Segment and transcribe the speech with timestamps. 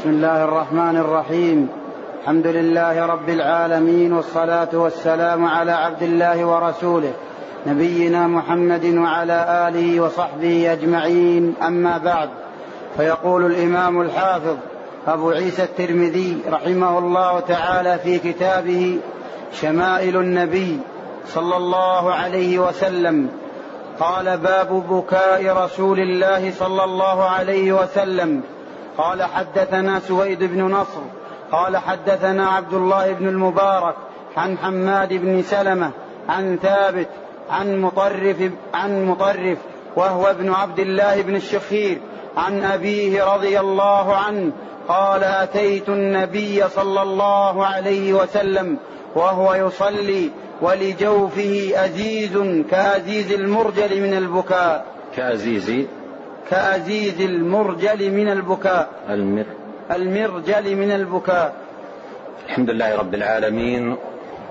[0.00, 1.68] بسم الله الرحمن الرحيم.
[2.20, 7.12] الحمد لله رب العالمين والصلاة والسلام على عبد الله ورسوله
[7.66, 11.54] نبينا محمد وعلى آله وصحبه أجمعين.
[11.62, 12.28] أما بعد
[12.96, 14.56] فيقول الإمام الحافظ
[15.06, 18.98] أبو عيسى الترمذي رحمه الله تعالى في كتابه
[19.52, 20.80] شمائل النبي
[21.26, 23.28] صلى الله عليه وسلم
[23.98, 28.42] قال باب بكاء رسول الله صلى الله عليه وسلم
[29.00, 31.00] قال حدثنا سويد بن نصر
[31.52, 33.94] قال حدثنا عبد الله بن المبارك
[34.36, 35.90] عن حماد بن سلمة
[36.28, 37.08] عن ثابت
[37.50, 38.36] عن مطرف
[38.74, 39.58] عن مطرف
[39.96, 41.98] وهو ابن عبد الله بن الشخير
[42.36, 44.52] عن أبيه رضي الله عنه
[44.88, 48.76] قال أتيت النبي صلى الله عليه وسلم
[49.14, 50.30] وهو يصلي
[50.62, 52.38] ولجوفه أزيز
[52.70, 54.86] كأزيز المرجل من البكاء.
[55.16, 55.86] كأزيز
[56.50, 58.88] كأزيز المرجل من البكاء.
[59.10, 59.44] المر.
[59.90, 61.54] المرجل من البكاء.
[62.46, 63.96] الحمد لله رب العالمين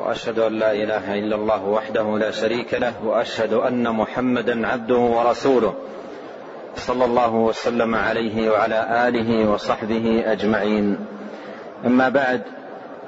[0.05, 5.73] وأشهد أن لا إله إلا الله وحده لا شريك له وأشهد أن محمدا عبده ورسوله.
[6.75, 10.97] صلى الله وسلم عليه وعلى آله وصحبه أجمعين.
[11.85, 12.41] أما بعد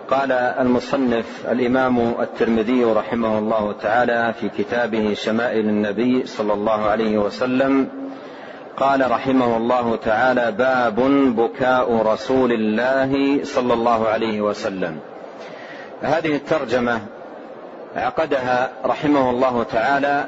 [0.09, 8.00] قال المصنف الإمام الترمذي رحمه الله تعالى في كتابه شمائل النبي صلى الله عليه وسلم
[8.81, 10.95] قال رحمه الله تعالى باب
[11.35, 14.99] بكاء رسول الله صلى الله عليه وسلم.
[16.01, 17.01] هذه الترجمة
[17.95, 20.25] عقدها رحمه الله تعالى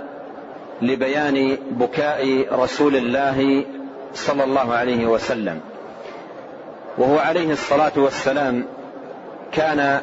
[0.82, 3.66] لبيان بكاء رسول الله
[4.14, 5.60] صلى الله عليه وسلم.
[6.98, 8.66] وهو عليه الصلاة والسلام
[9.52, 10.02] كان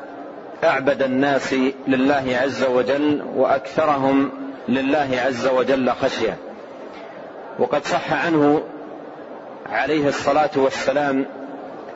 [0.64, 1.54] أعبد الناس
[1.88, 4.30] لله عز وجل وأكثرهم
[4.68, 6.49] لله عز وجل خشية.
[7.60, 8.62] وقد صح عنه
[9.72, 11.26] عليه الصلاة والسلام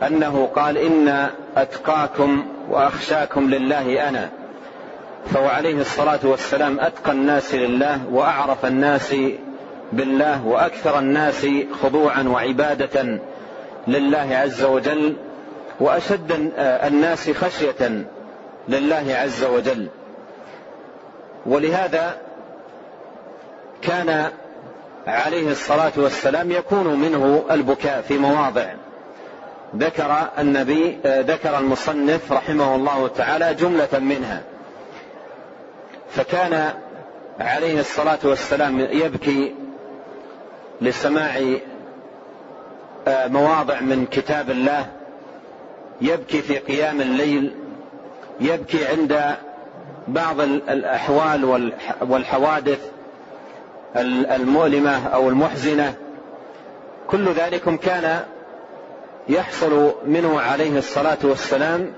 [0.07, 4.31] أنه قال إن أتقاكم وأخشاكم لله أنا.
[5.27, 9.15] فهو عليه الصلاة والسلام أتقى الناس لله وأعرف الناس
[9.93, 11.47] بالله وأكثر الناس
[11.83, 13.19] خضوعا وعبادة
[13.89, 15.17] لله عز وجل
[15.81, 18.05] وأشد الناس خشية
[18.69, 19.89] لله عز وجل.
[21.47, 22.17] ولهذا
[23.83, 24.31] كان
[25.07, 28.67] عليه الصلاة والسلام يكون منه البكاء في مواضع.
[29.77, 34.43] ذكر النبي ذكر المصنف رحمه الله تعالى جملة منها.
[36.11, 36.73] فكان
[37.41, 39.55] عليه الصلاة والسلام يبكي
[40.81, 41.41] لسماع
[43.09, 44.87] مواضع من كتاب الله.
[46.01, 47.55] يبكي في قيام الليل.
[48.41, 49.37] يبكي عند
[50.09, 52.91] بعض الأحوال والحوادث.
[53.97, 55.95] المؤلمة أو المحزنة
[57.07, 58.25] كل ذلك كان
[59.29, 61.93] يحصل منه عليه الصلاة والسلام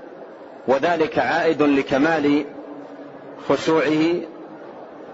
[0.67, 2.45] وذلك عائد لكمال
[3.49, 4.21] خشوعه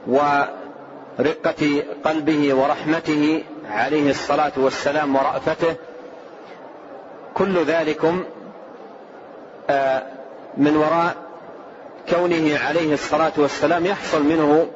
[0.08, 5.76] ورقة قلبه ورحمته عليه الصلاة والسلام ورأفته.
[7.34, 8.24] كل ذلكم
[10.58, 11.16] من وراء
[12.10, 14.68] كونه عليه الصلاة والسلام يحصل منه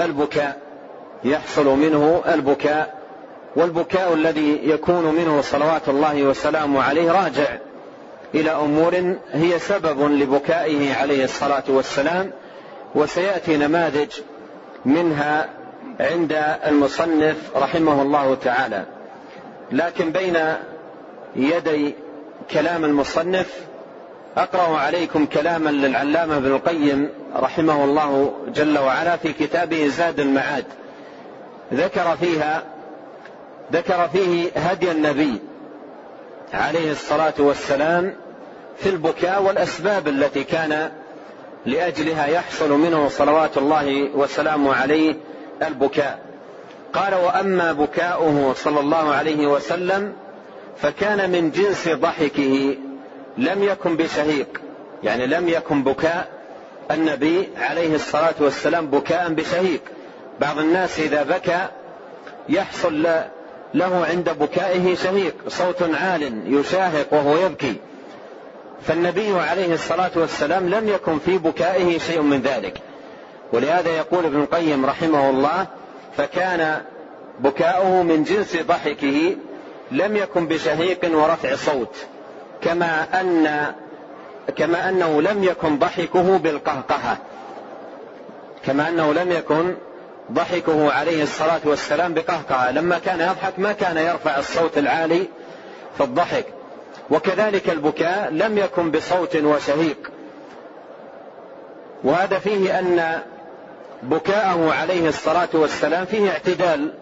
[0.00, 0.63] البكاء.
[1.24, 2.94] يحصل منه البكاء
[3.56, 7.58] والبكاء الذي يكون منه صلوات الله وسلامه عليه راجع
[8.34, 12.30] إلى أمور هي سبب لبكائه عليه الصلاة والسلام
[12.94, 14.10] وسيأتي نماذج
[14.84, 15.48] منها
[16.00, 16.32] عند
[16.66, 18.84] المصنف رحمه الله تعالى.
[19.72, 20.38] لكن بين
[21.36, 21.94] يدي
[22.50, 23.54] كلام المصنف
[24.36, 30.64] أقرأ عليكم كلاما للعلامة ابن القيم رحمه الله جل وعلا في كتابه زاد المعاد.
[31.72, 32.62] ذكر فيها
[33.72, 35.40] ذكر فيه هدي النبي
[36.54, 38.14] عليه الصلاة والسلام
[38.76, 40.90] في البكاء والأسباب التي كان
[41.66, 45.14] لأجلها يحصل منه صلوات الله وسلامه عليه
[45.62, 46.18] البكاء.
[46.92, 50.12] قال وأما بكاؤه صلى الله عليه وسلم
[50.76, 52.76] فكان من جنس ضحكه
[53.38, 54.60] لم يكن بشهيق
[55.02, 56.28] يعني لم يكن بكاء.
[56.90, 59.80] النبي عليه الصلاة والسلام بكاء بشهيق.
[60.40, 61.68] بعض الناس إذا بكى
[62.48, 63.06] يحصل
[63.74, 67.76] له عند بكائه شهيق صوت عال يشاهق وهو يبكي.
[68.82, 72.78] فالنبي عليه الصلاة والسلام لم يكن في بكائه شيء من ذلك.
[73.52, 75.66] ولهذا يقول ابن القيم رحمه الله
[76.16, 76.80] فكان
[77.40, 79.36] بكاؤه من جنس ضحكه
[79.90, 81.96] لم يكن بشهيق ورفع صوت
[82.62, 83.74] كما ان
[84.56, 87.18] كما أنه لم يكن ضحكه بالقهقهة
[88.66, 89.74] كما أنه لم يكن
[90.32, 92.70] ضحكه عليه الصلاة والسلام بقهقهة.
[92.70, 95.28] لما كان يضحك ما كان يرفع الصوت العالي
[95.96, 96.46] في الضحك.
[97.10, 100.10] وكذلك البكاء لم يكن بصوت وشهيق.
[102.04, 103.20] وهذا فيه أن
[104.02, 106.92] بكاءه عليه الصلاة والسلام فيه اعتدال.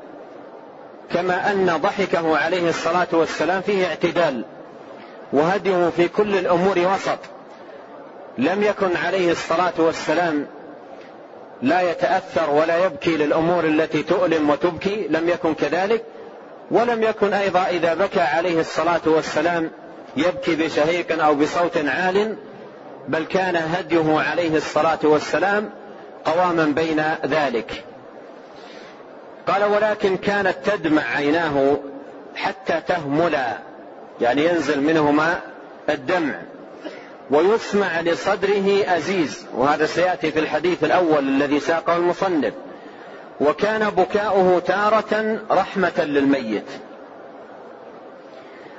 [1.12, 4.44] كما أن ضحكه عليه الصلاة والسلام فيه اعتدال.
[5.32, 7.18] وهديه في كل الأمور وسط.
[8.38, 10.46] لم يكن عليه الصلاة والسلام
[11.62, 16.04] لا يتأثر ولا يبكي للأمور التي تؤلم وتبكي لم يكن كذلك.
[16.70, 19.70] ولم يكن أيضا إذا بكى عليه الصلاة والسلام
[20.16, 22.36] يبكي بشهيق أو بصوت عال
[23.08, 25.70] بل كان هديه عليه الصلاة والسلام
[26.24, 27.84] قواما بين ذلك.
[29.46, 31.78] قال ولكن كانت تدمع عيناه
[32.36, 33.58] حتى تهملا
[34.20, 35.40] يعني ينزل منهما
[35.88, 36.34] الدمع.
[37.32, 39.46] ويسمع لصدره أزيز.
[39.54, 42.54] وهذا سيأتي في الحديث الأول الذي ساقه المصنف.
[43.40, 46.66] وكان بكاؤه تارة رحمة للميت.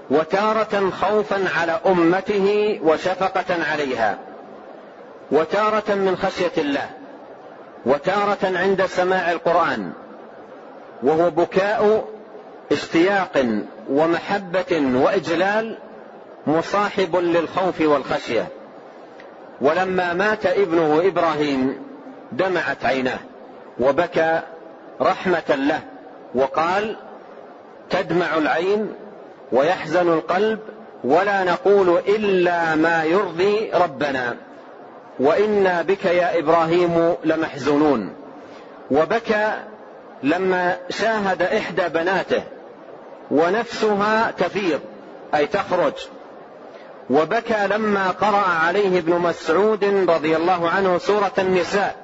[0.09, 4.17] وتارة خوفا على أمته وشفقة عليها.
[5.31, 6.89] وتارة من خشية الله.
[7.85, 9.91] وتارة عند سماع القرآن.
[11.03, 12.07] وهو بكاء
[12.71, 13.45] اشتياق
[13.89, 15.77] ومحبة وإجلال
[16.47, 18.47] مصاحب للخوف والخشية.
[19.61, 21.83] ولما مات ابنه إبراهيم
[22.31, 23.19] دمعت عيناه
[23.79, 24.39] وبكى
[25.01, 25.79] رحمة له
[26.35, 26.95] وقال
[27.89, 28.93] تدمع العين
[29.51, 30.59] ويحزن القلب
[31.03, 34.35] ولا نقول إلا ما يرضي ربنا.
[35.19, 38.13] وإنا بك يا إبراهيم لمحزونون.
[38.91, 39.51] وبكى
[40.23, 42.43] لما شاهد إحدى بناته
[43.31, 44.79] ونفسها تفيض
[45.35, 45.93] أي تخرج.
[47.09, 51.95] وبكى لما قرأ عليه ابن مسعود رضي الله عنه سورة النساء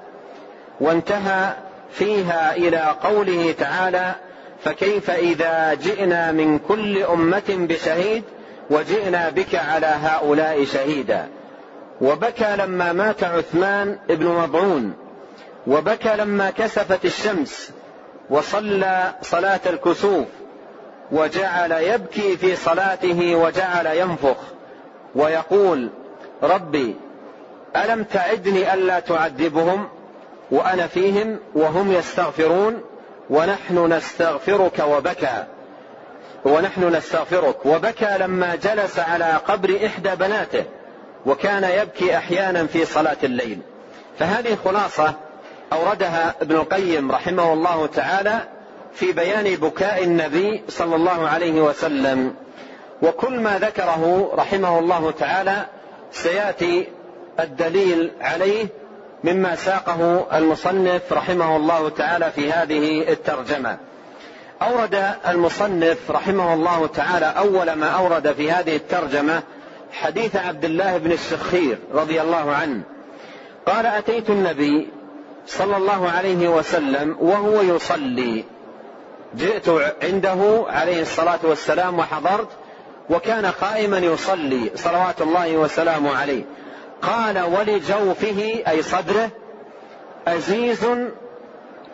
[0.81, 1.54] وانتهى
[1.92, 4.16] فيها إلى قوله تعالى
[4.63, 8.24] فكيف إذا جئنا من كل أمة بشهيد
[8.69, 11.28] وجئنا بك على هؤلاء شهيدا.
[12.02, 14.94] وبكى لما مات عثمان بن مضعون
[15.68, 17.72] وبكى لما كسفت الشمس
[18.30, 20.28] وصلى صلاة الكسوف
[21.12, 24.38] وجعل يبكي في صلاته وجعل ينفخ.
[25.15, 25.89] ويقول
[26.44, 26.95] ربي
[27.75, 29.89] ألم تعدني ألا تعذبهم
[30.51, 32.81] وأنا فيهم وهم يستغفرون
[33.29, 35.44] ونحن نستغفرك وبكى؟
[36.45, 37.65] ونحن نستغفرك.
[37.65, 40.63] وبكى لما جلس على قبر إحدى بناته
[41.25, 43.59] وكان يبكي أحيانا في صلاة الليل.
[44.19, 45.13] فهذه خلاصة
[45.73, 48.39] أوردها ابن القيم رحمه الله تعالى
[48.94, 52.35] في بيان بكاء النبي صلى الله عليه وسلم.
[53.01, 55.66] وكل ما ذكره رحمه الله تعالى
[56.12, 56.88] سيأتي
[57.40, 58.68] الدليل عليه
[59.24, 63.78] مما ساقه المصنف رحمه الله تعالى في هذه الترجمة.
[64.62, 69.44] أورد المصنف رحمه الله تعالى أول ما أورد في هذه الترجمة
[69.92, 72.81] حديث عبد الله بن الشخير رضي الله عنه.
[73.66, 74.88] قال أتيت النبي
[75.48, 78.44] صلى الله عليه وسلم وهو يصلي.
[79.36, 79.69] جئت
[80.04, 82.48] عنده عليه الصلاة والسلام وحضرت
[83.09, 86.44] وكان قائما يصلي صلوات الله وسلامه عليه.
[87.01, 89.29] قال ولجوفه أي صدره
[90.27, 90.88] أزيز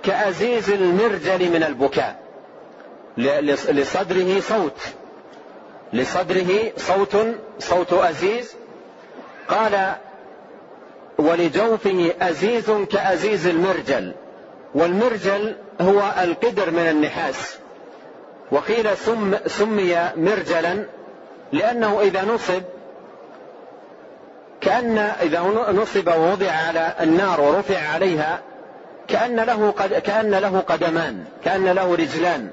[0.03, 2.19] كأزيز المرجل من البكاء.
[3.17, 4.81] لصدره صوت.
[5.93, 7.17] لصدره صوت
[7.59, 8.55] صوت أزيز.
[9.47, 9.95] قال
[11.17, 14.13] ولجوفه أزيز كأزيز المرجل.
[14.75, 17.57] والمرجل هو القدر من النحاس.
[18.51, 20.85] وقيل سم سمي مرجلا
[21.51, 22.61] لأنه إذا نصب
[24.61, 28.39] كأن إذا نصب ووضع على النار ورفع عليها
[29.07, 32.51] كأن له قد كأن له قدمان كأن له رجلان.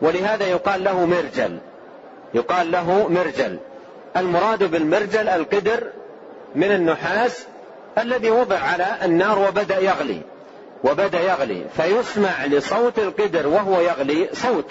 [0.00, 1.58] ولهذا يقال له مرجل.
[2.34, 3.58] يقال له مرجل.
[4.16, 5.86] المراد بالمرجل القدر
[6.54, 7.46] من النحاس
[7.98, 10.20] الذي وضع على النار وبدأ يغلي.
[10.84, 11.64] وبدأ يغلي.
[11.76, 14.70] فيسمع لصوت القدر وهو يغلي صوت.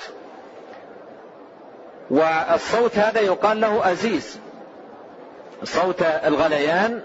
[2.13, 4.39] والصوت هذا يقال له أزيز.
[5.63, 7.01] صوت الغليان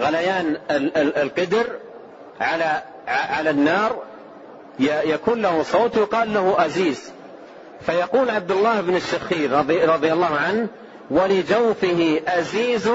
[0.00, 0.56] غليان
[0.96, 1.66] القدر
[2.40, 4.02] على على النار
[4.80, 7.12] يكون له صوت يقال له أزيز.
[7.80, 10.68] فيقول عبد الله بن الشخير رضي, رضي الله عنه
[11.10, 12.90] ولجوفه أزيز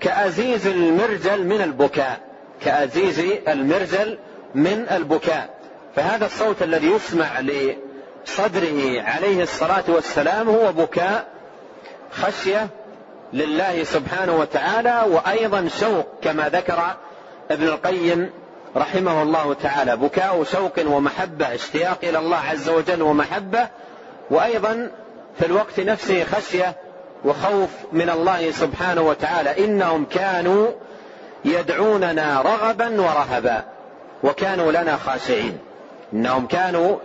[0.00, 2.20] كأزيز المرجل من البكاء.
[2.64, 4.18] كأزيز المرجل
[4.54, 5.48] من البكاء.
[5.96, 7.40] فهذا الصوت الذي يسمع
[8.26, 11.26] صدره عليه الصلاة والسلام هو بكاء
[12.12, 12.68] خشية
[13.32, 16.96] لله سبحانه وتعالى وأيضا شوق كما ذكر
[17.50, 18.30] ابن القيم
[18.76, 19.96] رحمه الله تعالى.
[19.96, 23.68] بكاء شوق ومحبة اشتياق إلى الله عز وجل ومحبة
[24.30, 24.90] وأيضا
[25.38, 26.76] في الوقت نفسه خشية
[27.24, 29.64] وخوف من الله سبحانه وتعالى.
[29.64, 30.68] إنهم كانوا
[31.44, 33.64] يدعوننا رغبا ورهبا
[34.22, 35.58] وكانوا لنا خاشعين.
[36.12, 36.98] إنهم كانوا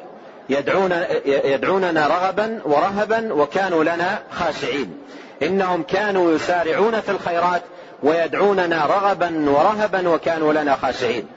[0.51, 0.91] يدعون
[1.25, 4.97] يدعوننا رغبا ورهبا وكانوا لنا خاشعين.
[5.43, 7.61] إنهم كانوا يسارعون في الخيرات
[8.03, 11.27] ويدعوننا رغبا ورهبا وكانوا لنا خاشعين.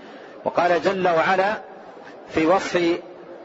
[0.45, 1.55] وقال جل وعلا
[2.35, 2.99] في وصف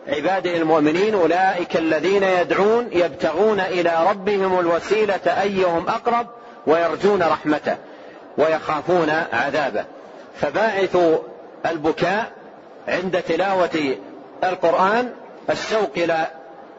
[0.07, 6.27] عباده المؤمنين أولئك الذين يدعون يبتغون إلى ربهم الوسيلة أيهم أقرب
[6.67, 7.77] ويرجون رحمته
[8.37, 9.85] ويخافون عذابه.
[10.41, 10.97] فباعث
[11.65, 12.31] البكاء
[12.87, 13.95] عند تلاوة
[14.43, 15.09] القرآن
[15.49, 16.27] الشوق إلى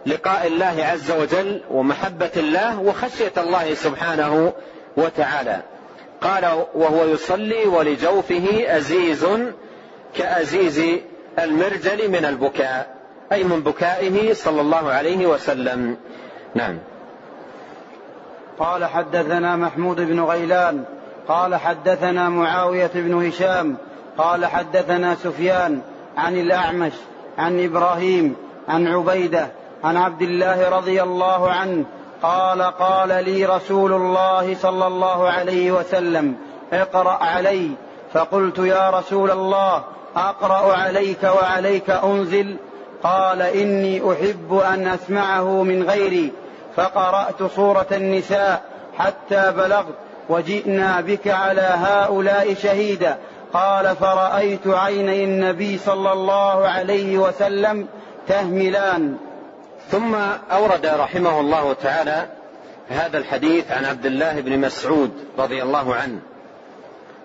[0.07, 4.53] لقاء الله عز وجل ومحبة الله وخشية الله سبحانه
[4.97, 5.62] وتعالى.
[6.21, 9.27] قال وهو يصلي ولجوفه أزيز
[10.15, 10.83] كأزيز
[11.39, 12.95] المرجل من البكاء
[13.33, 15.97] أي من بكائه صلى الله عليه وسلم.
[16.55, 16.79] نعم.
[18.59, 20.85] قال حدثنا محمود بن غيلان
[21.29, 23.77] قال حدثنا معاوية بن هشام
[24.19, 25.81] قال حدثنا سفيان
[26.17, 26.93] عن الأعمش
[27.39, 28.37] عن إبراهيم
[28.71, 29.49] عن عبيدة
[29.85, 31.85] عن عبد الله رضي الله عنه
[32.23, 36.37] قال قال لي رسول الله صلى الله عليه وسلم
[36.73, 37.71] اقرأ علي.
[38.12, 39.85] فقلت يا رسول الله
[40.17, 42.57] أقرأ عليك وعليك أنزل.
[43.03, 46.33] قال إني أحب أن أسمعه من غيري.
[46.77, 48.62] فقرأت سورة النساء
[48.99, 49.95] حتى بلغت
[50.29, 53.19] وجئنا بك على هؤلاء شهيدا.
[53.53, 57.87] قال فرأيت عيني النبي صلى الله عليه وسلم
[58.31, 59.17] تهملان.
[59.91, 60.15] ثم
[60.53, 62.27] أورد رحمه الله تعالى
[62.89, 66.19] هذا الحديث عن عبد الله بن مسعود رضي الله عنه.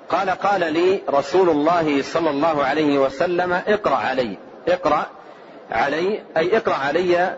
[0.10, 5.06] قال قال لي رسول الله صلى الله عليه وسلم اقرأ علي اقرأ
[5.72, 7.38] علي أي اقرأ علي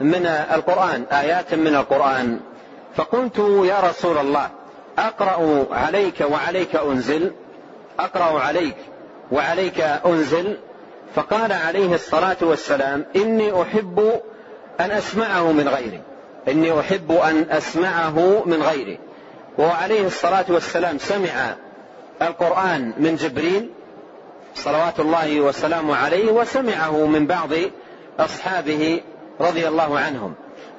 [0.00, 2.40] من القرآن آيات من القرآن.
[2.96, 4.50] فقلت يا رسول الله
[4.98, 7.32] أقرأ عليك وعليك أنزل
[8.00, 8.76] أقرأ عليك
[9.32, 10.58] وعليك أنزل
[11.14, 14.20] فقال عليه الصلاة والسلام إني أحب
[14.80, 16.00] أن أسمعه من غيري.
[16.48, 18.98] إني أحب أن أسمعه من غيري.
[19.58, 21.54] وعليه الصلاة والسلام سمع
[22.22, 23.70] القرآن من جبريل
[24.54, 27.50] صلوات الله وسلامه عليه وسمعه من بعض
[28.18, 29.00] أصحابه
[29.40, 30.34] رضي الله عنهم.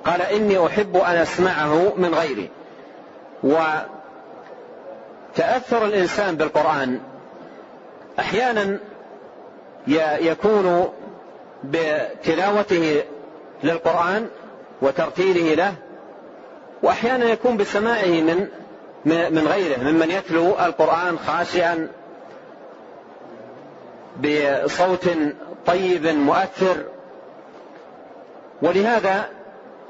[0.05, 2.49] قال إني أحب أن أسمعه من غيري.
[5.33, 6.99] وتأثر الإنسان بالقرآن
[8.19, 8.79] أحيانا
[9.87, 10.89] يكون
[11.63, 13.03] بتلاوته
[13.63, 14.27] للقرآن
[14.81, 15.73] وترتيله له
[16.83, 18.47] وأحيانا يكون بسماعه من
[19.05, 21.87] من غيره ممن يتلو القرآن خاشعا
[24.23, 25.09] بصوت
[25.65, 26.77] طيب مؤثر.
[28.61, 29.29] ولهذا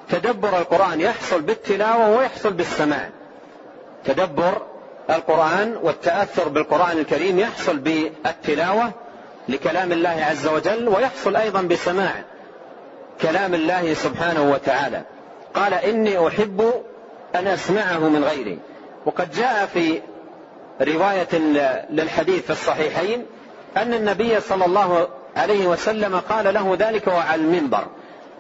[0.10, 3.10] تدبر القرآن يحصل بالتلاوة ويحصل بالسماع.
[4.06, 4.62] تدبر
[5.10, 8.92] القرآن والتأثر بالقرآن الكريم يحصل بالتلاوة
[9.50, 12.14] لكلام الله عز وجل ويحصل أيضا بسماع
[13.22, 15.02] كلام الله سبحانه وتعالى.
[15.54, 16.74] قال إني أحب
[17.36, 18.60] أن أسمعه من غيري.
[19.06, 20.02] وقد جاء في
[20.82, 21.38] رواية
[21.90, 23.26] للحديث في الصحيحين
[23.78, 27.88] أن النبي صلى الله عليه وسلم قال له ذلك وعلى المنبر.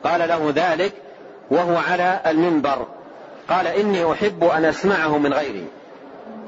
[0.04, 0.94] قال له ذلك
[1.52, 2.88] وهو على المنبر.
[3.50, 5.66] قال إني أحب أن أسمعه من غيري.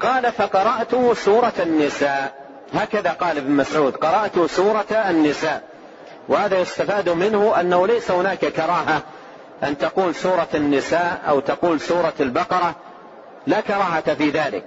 [0.00, 2.41] قال فقرأت سورة النساء.
[2.74, 5.72] هكذا قال ابن مسعود قرأت سورة النساء.
[6.28, 9.02] وهذا يستفاد منه أنه ليس هناك كراهة
[9.62, 12.74] أن تقول سورة النساء أو تقول سورة البقرة
[13.46, 14.64] لا كراهة في ذلك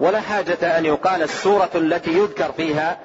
[0.00, 2.98] ولا حاجة أن يقال السورة التي يذكر فيها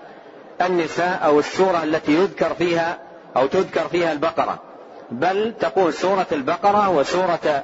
[0.61, 2.97] النساء أو السورة التي يذكر فيها
[3.37, 4.59] أو تذكر فيها البقرة
[5.11, 7.63] بل تقول سورة البقرة وسورة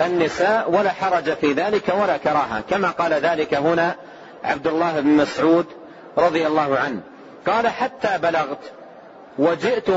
[0.00, 3.94] النساء ولا حرج في ذلك ولا كراهة كما قال ذلك هنا
[4.44, 5.66] عبد الله بن مسعود
[6.18, 7.00] رضي الله عنه.
[7.46, 8.58] قال حتى بلغت
[9.38, 9.90] وجئت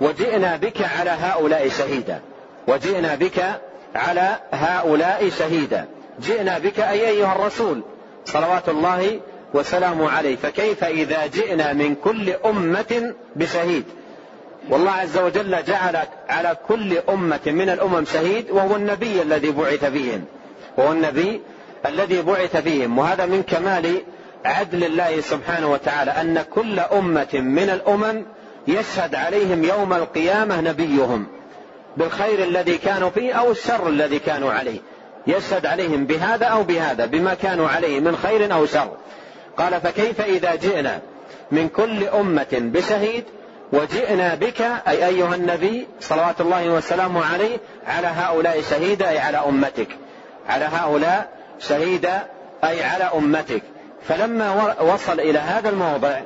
[0.00, 2.20] وجئنا بك على هؤلاء شهيدا.
[2.68, 3.60] وجئنا بك
[3.94, 5.86] على هؤلاء شهيدا.
[6.20, 7.82] جئنا بك أي أيها الرسول.
[8.24, 9.20] صلوات الله
[9.54, 10.36] وسلامه عليه.
[10.36, 13.84] فكيف إذا جئنا من كل أمة بشهيد؟
[14.70, 20.24] والله عز وجل جعل على كل أمة من الأمم شهيد وهو النبي الذي بعث فيهم.
[20.76, 21.40] وهو النبي
[21.86, 22.98] الذي بعث فيهم.
[22.98, 24.02] وهذا من كمال
[24.44, 28.24] عدل الله سبحانه وتعالى أن كل أمة من الأمم
[28.68, 31.26] يشهد عليهم يوم القيامة نبيهم
[31.96, 34.80] بالخير الذي كانوا فيه أو الشر الذي كانوا عليه.
[35.26, 38.96] يشهد عليهم بهذا أو بهذا بما كانوا عليه من خير أو شر.
[39.56, 41.00] قال فكيف إذا جئنا
[41.50, 43.24] من كل أمة بشهيد
[43.72, 49.88] وجئنا بك أي أيها النبي صلوات الله وسلامه عليه على هؤلاء شهيدا أي على أمتك.
[50.48, 52.26] على هؤلاء شهيدا
[52.64, 53.62] أي على أمتك.
[54.08, 56.20] فلما وصل إلى هذا الموضع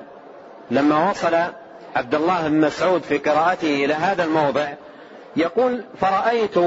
[0.71, 1.35] لما وصل
[1.97, 4.69] عبد الله بن مسعود في قراءته إلى هذا الموضع
[5.37, 6.59] يقول فرأيت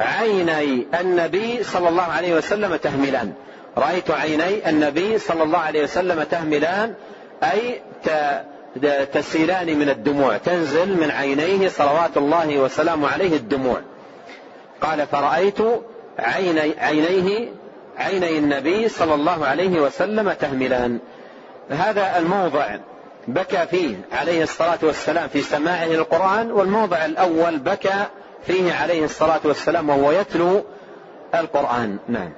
[0.00, 3.32] عيني النبي صلى الله عليه وسلم تهملان.
[3.78, 6.94] رأيت عيني النبي صلى الله عليه وسلم تهملان
[7.42, 7.80] أي
[9.12, 13.80] تسيلان من الدموع تنزل من عينيه صلوات الله وسلامه عليه الدموع.
[14.80, 15.58] قال فرأيت
[16.18, 17.48] عيني عينيه
[17.98, 20.98] عيني النبي صلى الله عليه وسلم تهملان.
[21.70, 22.76] هذا الموضع
[23.28, 28.04] بكى فيه عليه الصلاة والسلام في سماعه القرآن والموضع الأول بكى
[28.46, 30.64] فيه عليه الصلاة والسلام وهو يتلو
[31.34, 31.98] القرآن.
[32.08, 32.32] نعم.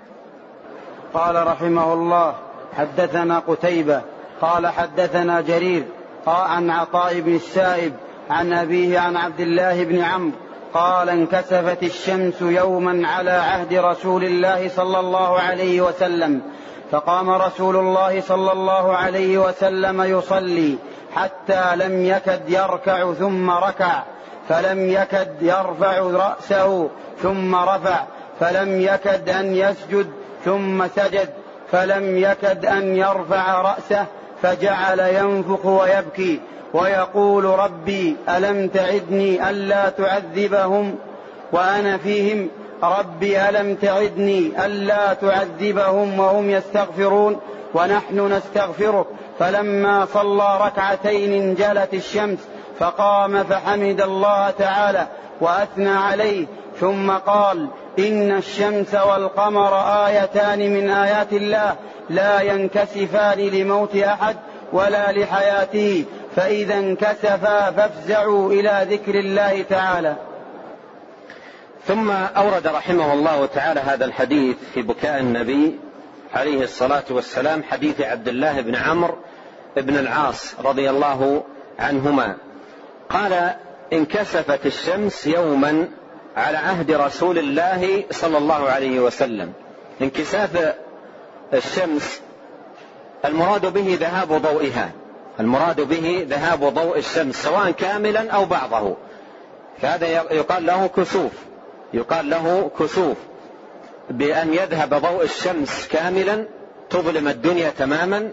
[1.15, 2.35] قال رحمه الله
[2.77, 4.03] حدثنا قتيبة
[4.41, 5.85] قال حدثنا جرير
[6.27, 7.93] عن عطاء بن السائب
[8.31, 10.37] عن أبيه عن عبد الله بن عمرو
[10.75, 16.43] قال انكسفت الشمس يوما على عهد رسول الله صلى الله عليه وسلم
[16.91, 20.79] فقام رسول الله صلى الله عليه وسلم يصلي
[21.15, 24.03] حتى لم يكد يركع ثم ركع
[24.49, 26.89] فلم يكد يرفع رأسه
[27.23, 28.05] ثم رفع
[28.41, 30.11] فلم يكد أن يسجد
[30.45, 31.29] ثم سجد
[31.73, 34.07] فلم يكد أن يرفع رأسه
[34.43, 36.41] فجعل ينفخ ويبكي
[36.75, 40.95] ويقول ربي ألم تعدني ألا تعذبهم
[41.53, 42.49] وأنا فيهم؟
[42.83, 47.41] ربي ألم تعدني ألا تعذبهم وهم يستغفرون
[47.75, 49.07] ونحن نستغفرك.
[49.39, 52.39] فلما صلى ركعتين انجلت الشمس
[52.79, 55.07] فقام فحمد الله تعالى
[55.41, 56.47] وأثنى عليه.
[56.81, 57.67] ثم قال
[57.99, 59.75] إن الشمس والقمر
[60.07, 61.75] آيتان من آيات الله
[62.11, 64.37] لا ينكسفان لموت أحد
[64.73, 66.05] ولا لحياته.
[66.37, 70.17] فإذا انكسفا فافزعوا إلى ذكر الله تعالى.
[71.87, 75.79] ثم أورد رحمه الله تعالى هذا الحديث في بكاء النبي
[76.35, 79.17] عليه الصلاة والسلام حديث عبد الله بن عمرو
[79.77, 81.43] بن العاص رضي الله
[81.79, 82.37] عنهما.
[83.11, 83.55] قال
[83.93, 85.89] انكسفت الشمس يوما
[86.37, 89.53] على عهد رسول الله صلى الله عليه وسلم.
[90.01, 90.75] انكساف
[91.55, 92.21] الشمس
[93.25, 94.91] المراد به ذهاب ضوئها.
[95.41, 98.97] المراد به ذهاب ضوء الشمس سواء كاملا أو بعضه.
[99.83, 101.33] فهذا يقال له كسوف.
[101.95, 103.17] يقال له كسوف.
[104.11, 106.45] بأن يذهب ضوء الشمس كاملا
[106.91, 108.33] تظلم الدنيا تماما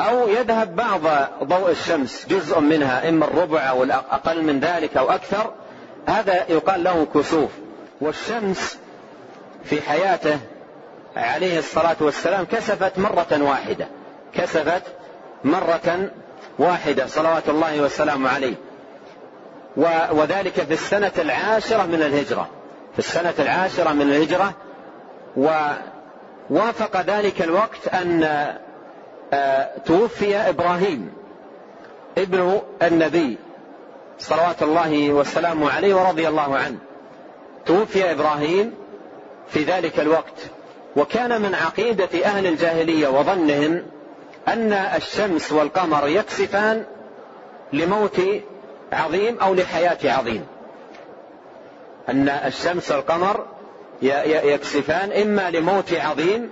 [0.00, 1.00] أو يذهب بعض
[1.44, 5.52] ضوء الشمس جزء منها إما الربع أو أقل من ذلك أو أكثر.
[6.08, 7.50] هذا يقال له كسوف.
[8.00, 8.78] والشمس
[9.64, 10.38] في حياته
[11.16, 13.88] عليه الصلاة والسلام كسفت مرة واحدة.
[14.34, 14.82] كسفت
[15.44, 16.10] مرة
[16.58, 18.54] واحدة صلوات الله والسلام عليه.
[20.12, 22.48] وذلك في السنة العاشرة من الهجرة.
[22.92, 24.52] في السنة العاشرة من الهجرة.
[25.36, 28.22] ووافق ذلك الوقت أن
[29.34, 31.12] آه، توفي إبراهيم
[32.18, 33.38] ابن النبي
[34.18, 36.78] صلوات الله والسلام عليه ورضي الله عنه.
[37.66, 38.74] توفي إبراهيم
[39.48, 40.50] في ذلك الوقت.
[40.96, 43.82] وكان من عقيدة أهل الجاهلية وظنهم
[44.48, 46.84] أن الشمس والقمر يكسفان
[47.72, 48.20] لموت
[48.92, 50.46] عظيم أو لحياة عظيم.
[52.08, 53.46] أن الشمس والقمر
[54.02, 56.50] يكسفان إما لموت عظيم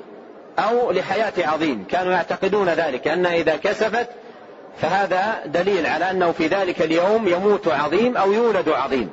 [0.59, 1.85] أو لحياة عظيم.
[1.91, 4.09] كانوا يعتقدون ذلك أن إذا كسفت
[4.81, 9.11] فهذا دليل على أنه في ذلك اليوم يموت عظيم أو يولد عظيم.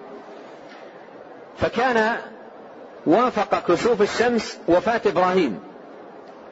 [1.58, 2.18] فكان
[3.06, 5.60] وافق كسوف الشمس وفاة إبراهيم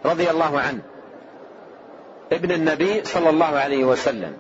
[0.06, 0.80] رضي الله عنه.
[2.32, 4.34] ابن النبي صلى الله عليه وسلم.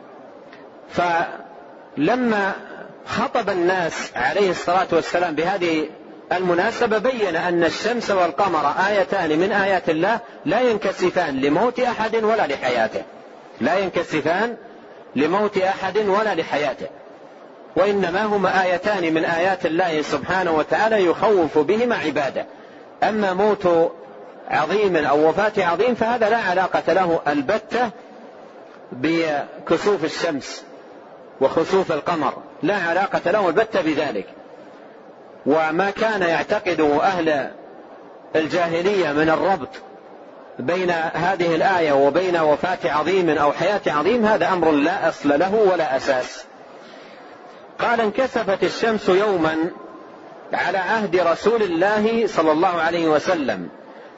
[0.89, 2.54] فلما
[3.06, 5.89] خطب الناس عليه الصلاة والسلام بهذه
[6.32, 13.02] المناسبة بين أن الشمس والقمر آيتان من آيات الله لا ينكسفان لموت أحد ولا لحياته.
[13.62, 14.56] لا ينكسفان
[15.15, 16.88] لموت أحد ولا لحياته.
[17.76, 22.45] وإنما هما آيتان من آيات الله سبحانه وتعالى يخوف بهما عباده.
[23.04, 23.91] أما موت
[24.50, 27.90] عظيم أو وفاة عظيم فهذا لا علاقة له البتة
[28.92, 30.64] بكسوف الشمس
[31.42, 32.34] وخسوف القمر.
[32.64, 34.26] لا علاقة له البتة بذلك.
[35.46, 37.52] وما كان يعتقده أهل
[38.36, 39.70] الجاهلية من الربط
[40.60, 45.98] بين هذه الآية وبين وفاة عظيم أو حياة عظيم هذا أمر لا أصل له ولا
[45.98, 46.46] أساس.
[47.80, 49.58] قال انكسفت الشمس يوما
[50.54, 53.70] على عهد رسول الله صلى الله عليه وسلم.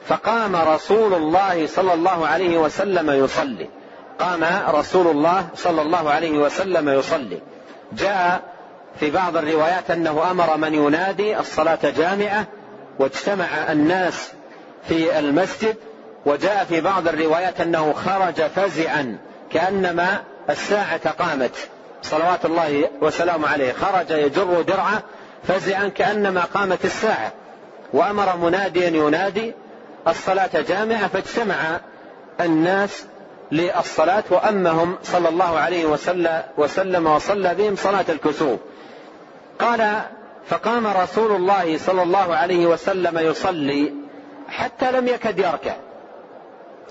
[0.06, 3.68] فقام رسول الله صلى الله عليه وسلم يصلي.
[4.18, 7.40] قام رسول الله صلى الله عليه وسلم يصلي.
[7.92, 8.42] جاء
[9.00, 12.46] في بعض الروايات أنه أمر من ينادي الصلاة جامعة
[12.98, 14.32] واجتمع الناس
[14.88, 15.76] في المسجد
[16.26, 19.18] وجاء في بعض الروايات أنه خرج فزعا
[19.52, 21.68] كأنما الساعة قامت.
[22.02, 23.72] صلوات الله وسلامه عليه.
[23.72, 25.02] خرج يجر درعة
[25.48, 27.32] فزعا كأنما قامت الساعة.
[27.92, 29.54] وأمر مناديا ينادي
[30.08, 31.80] الصلاة جامعة فاجتمع
[32.40, 33.04] الناس
[33.52, 35.86] للصلاة وأمهم صلى الله عليه
[36.56, 38.60] وسلم وصلى بهم صلاة الكسوف.
[39.58, 40.00] قال
[40.48, 43.94] فقام رسول الله صلى الله عليه وسلم يصلي
[44.48, 45.74] حتى لم يكد يركع.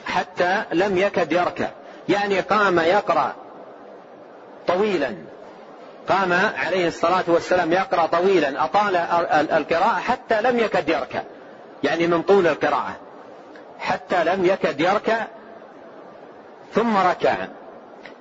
[0.05, 1.67] حتى لم يكد يركع.
[2.09, 3.35] يعني قام يقرأ
[4.67, 5.15] طويلا.
[6.09, 8.63] قام عليه الصلاة والسلام يقرأ طويلا.
[8.63, 8.95] أطال
[9.51, 11.21] القراءة حتى لم يكد يركع.
[11.83, 12.95] يعني من طول القراءة.
[13.79, 15.25] حتى لم يكد يركع
[16.73, 17.35] ثم ركع.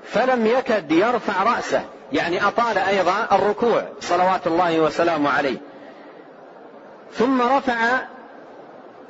[0.05, 5.59] فلم يكد يرفع رأسه يعني أطال أيضا الركوع صلوات الله وسلامه عليه.
[7.12, 8.01] ثم رفع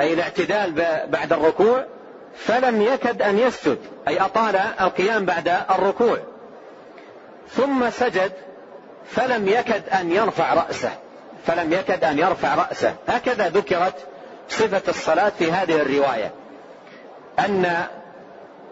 [0.01, 0.73] أي الاعتدال
[1.09, 1.85] بعد الركوع
[2.37, 3.79] فلم يكد أن يسجد
[4.09, 6.19] أي أطال القيام بعد الركوع.
[7.51, 8.33] ثم سجد
[9.07, 10.91] فلم يكد أن يرفع رأسه
[11.47, 12.95] فلم يكد أن يرفع رأسه.
[13.09, 14.07] هكذا ذكرت
[14.49, 16.33] صفة الصلاة في هذه الرواية.
[17.39, 17.87] أن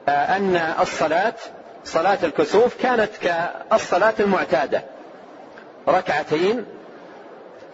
[0.09, 1.35] أن الصلاة
[1.85, 4.85] صلاة الكسوف كانت كالصلاة المعتادة.
[5.89, 6.65] ركعتين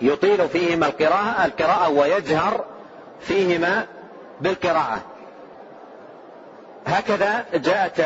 [0.02, 2.64] يطيل فيهما القراءة القراءة ويجهر
[3.20, 3.86] فيهما
[4.40, 5.00] بالقراءة.
[6.86, 8.00] هكذا جاءت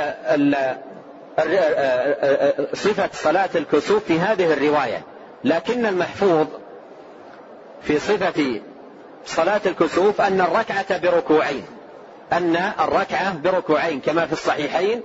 [2.75, 5.03] صفة صلاة الكسوف في هذه الرواية.
[5.45, 6.47] لكن المحفوظ
[7.83, 8.61] في صفة
[9.27, 11.65] صلاة الكسوف أن الركعة بركوعين
[12.33, 15.03] أن الركعة بركوعين كما في الصحيحين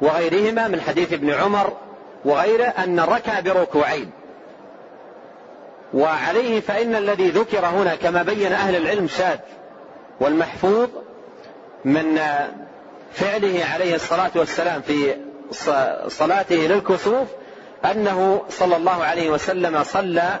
[0.00, 1.72] وغيرهما من حديث ابن عمر
[2.24, 4.10] وغيره أن الركعة بركوعين.
[5.94, 9.38] وعليه فإن الذي ذكر هنا كما بين أهل العلم شاذ
[10.20, 10.88] والمحفوظ
[11.84, 12.20] من
[13.12, 15.16] فعله عليه الصلاة والسلام في
[16.08, 17.28] صلاته للكسوف
[17.84, 20.40] أنه صلى الله عليه وسلم صلى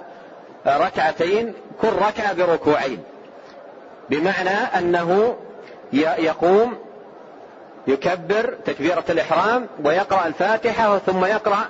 [0.66, 3.02] ركعتين كل ركعة بركوعين.
[4.10, 5.36] بمعنى أنه
[5.92, 6.78] يقوم
[7.86, 11.64] يكبر تكبيرة الإحرام ويقرأ الفاتحة ثم يقرأ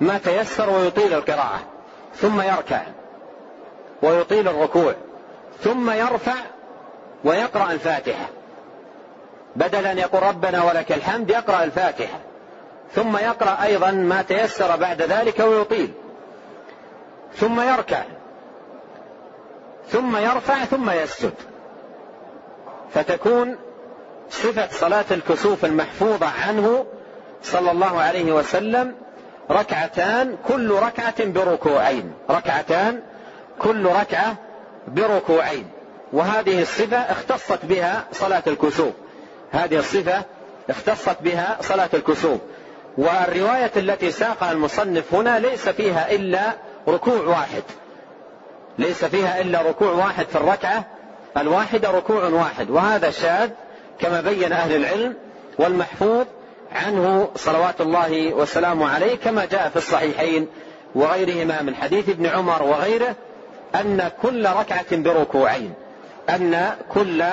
[0.00, 1.60] ما تيسر ويطيل القراءة
[2.14, 2.82] ثم يركع
[4.02, 4.94] ويطيل الركوع
[5.60, 6.34] ثم يرفع
[7.24, 8.28] ويقرأ الفاتحة.
[9.56, 12.18] بدل أن يقول ربنا ولك الحمد يقرأ الفاتحة
[12.94, 15.92] ثم يقرأ أيضا ما تيسر بعد ذلك ويطيل
[17.34, 18.02] ثم يركع.
[19.92, 21.34] ثم يرفع ثم يسجد.
[22.94, 23.56] فتكون
[24.30, 26.86] صفة صلاة الكسوف المحفوظة عنه
[27.42, 28.94] صلى الله عليه وسلم
[29.50, 32.12] ركعتان كل ركعة بركوعين.
[32.30, 33.00] ركعتان
[33.58, 34.36] كل ركعة
[34.88, 35.64] بركوعين.
[36.12, 38.92] وهذه الصفة اختصت بها صلاة الكسوف.
[39.50, 40.24] هذه الصفة
[40.70, 42.40] اختصت بها صلاة الكسوف.
[42.98, 46.52] والرواية التي ساقها المصنف هنا ليس فيها إلا
[46.88, 47.62] ركوع واحد.
[48.78, 50.84] ليس فيها إلا ركوع واحد في الركعة
[51.36, 52.70] الواحدة ركوع واحد.
[52.70, 53.50] وهذا شاذ
[53.98, 55.14] كما بين أهل العلم
[55.58, 56.26] والمحفوظ
[56.72, 60.48] عنه صلوات الله وسلامه عليه كما جاء في الصحيحين
[60.94, 63.14] وغيرهما من حديث ابن عمر وغيره
[63.74, 65.74] أن كل ركعة بركوعين
[66.28, 67.24] أن كل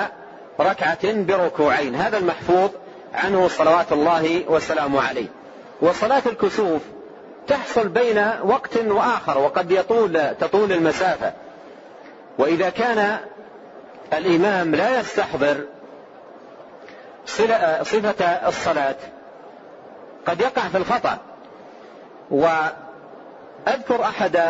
[0.60, 1.94] ركعة بركوعين.
[1.94, 2.70] هذا المحفوظ
[3.14, 5.26] عنه صلوات الله وسلامه عليه.
[5.80, 6.82] وصلاة الكسوف
[7.48, 11.32] تحصل بين وقت وآخر وقد يطول تطول المسافة.
[12.38, 13.18] وإذا كان
[14.12, 15.64] الإمام لا يستحضر
[17.82, 18.96] صفة الصلاة
[20.26, 21.18] قد يقع في الخطأ.
[22.30, 24.40] وأذكر أحد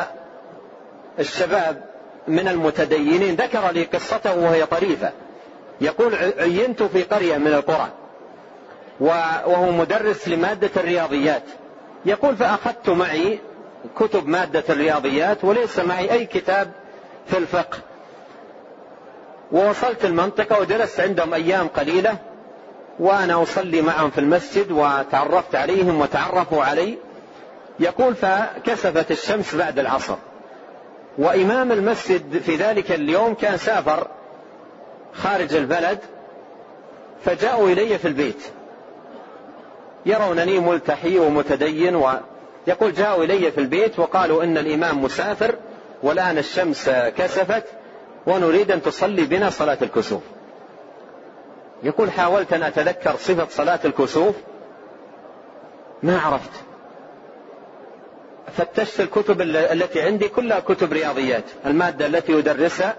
[1.18, 1.84] الشباب
[2.28, 5.12] من المتدينين ذكر لي قصته وهي طريفة.
[5.80, 7.88] يقول عينت في قرية من القرى
[9.00, 11.42] وهو مدرس لمادة الرياضيات.
[12.04, 13.38] يقول فأخذت معي
[13.96, 16.72] كتب مادة الرياضيات وليس معي أي كتاب
[17.26, 17.78] في الفقه.
[19.52, 22.16] ووصلت المنطقة وجلست عندهم أيام قليلة
[22.98, 26.98] وأنا أصلي معهم في المسجد وتعرفت عليهم وتعرفوا علي.
[27.80, 30.16] يقول فكسفت الشمس بعد العصر.
[31.18, 34.06] وإمام المسجد في ذلك اليوم كان سافر
[35.14, 35.98] خارج البلد
[37.24, 38.42] فجاءوا إلي في البيت.
[40.06, 45.54] يرونني ملتحي ومتدين ويقول جاءوا إلي في البيت وقالوا إن الإمام مسافر
[46.02, 47.64] والآن الشمس كسفت
[48.26, 50.22] ونريد أن تصلي بنا صلاة الكسوف.
[51.82, 54.34] يقول حاولت أن أتذكر صفة صلاة الكسوف؟
[56.02, 56.50] ما عرفت.
[58.56, 61.44] فتشت الكتب التي عندي كلها كتب رياضيات.
[61.66, 62.96] المادة التي يدرسها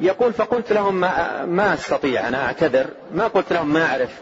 [0.00, 2.86] يقول فقلت لهم ما, ما أستطيع أنا أعتذر.
[3.14, 4.20] ما قلت لهم ما أعرف.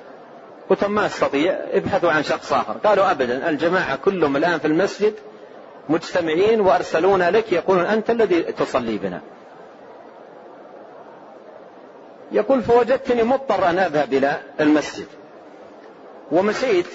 [0.83, 2.73] لهم ما أستطيع ابحثوا عن شخص آخر.
[2.73, 5.15] قالوا ابدا الجماعة كلهم الآن في المسجد
[5.89, 9.21] مجتمعين وارسلونا لك يقولون أنت الذي تصلي بنا.
[12.33, 15.07] يقول فوجدتني مضطر أن أذهب إلى المسجد.
[16.33, 16.87] ومشيت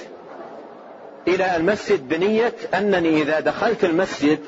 [1.28, 4.40] إلى المسجد بنية أنني إذا دخلت المسجد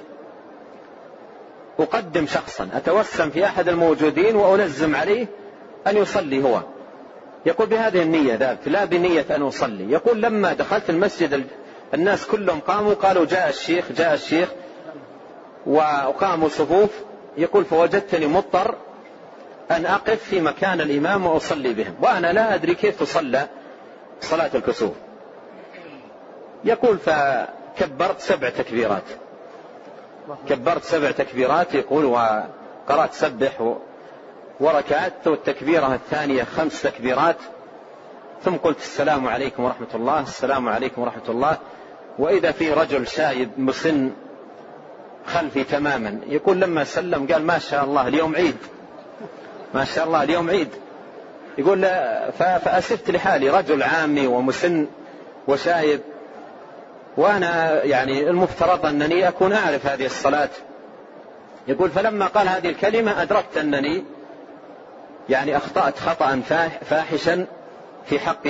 [1.79, 5.27] أقدم شخصا أتوسم في أحد الموجودين وألزم عليه
[5.87, 6.61] أن يصلي هو.
[7.47, 9.91] يقول بهذه النية ذاك لا بنية أن أصلي.
[9.91, 11.47] يقول لما دخلت المسجد
[11.93, 14.49] الناس كلهم قاموا قالوا جاء الشيخ جاء الشيخ
[15.65, 16.89] وقاموا صفوف.
[17.37, 18.75] يقول فوجدتني مضطر
[19.71, 21.95] أن أقف في مكان الإمام وأصلي بهم.
[22.01, 23.47] وأنا لا أدري كيف تصلى
[24.21, 24.93] صلاة الكسوف.
[26.65, 29.03] يقول فكبرت سبع تكبيرات.
[30.49, 33.77] كبرت سبع تكبيرات يقول وقرأت سبح
[34.59, 37.37] وركعت والتكبيرة الثانية خمس تكبيرات
[38.43, 41.57] ثم قلت السلام عليكم ورحمة الله السلام عليكم ورحمة الله.
[42.19, 44.11] وإذا في رجل شايب مسن
[45.25, 48.57] خلفي تماما يقول لما سلم قال ما شاء الله اليوم عيد.
[49.73, 50.69] ما شاء الله اليوم عيد.
[51.57, 51.81] يقول
[52.39, 54.87] فأسفت لحالي رجل عامي ومسن
[55.47, 56.01] وشايب.
[57.17, 60.49] وأنا يعني المفترض أنني أكون أعرف هذه الصلاة.
[61.67, 64.03] يقول فلما قال هذه الكلمة أدركت أنني
[65.29, 66.41] يعني أخطأت خطأ
[66.89, 67.45] فاحشا
[68.05, 68.47] في حق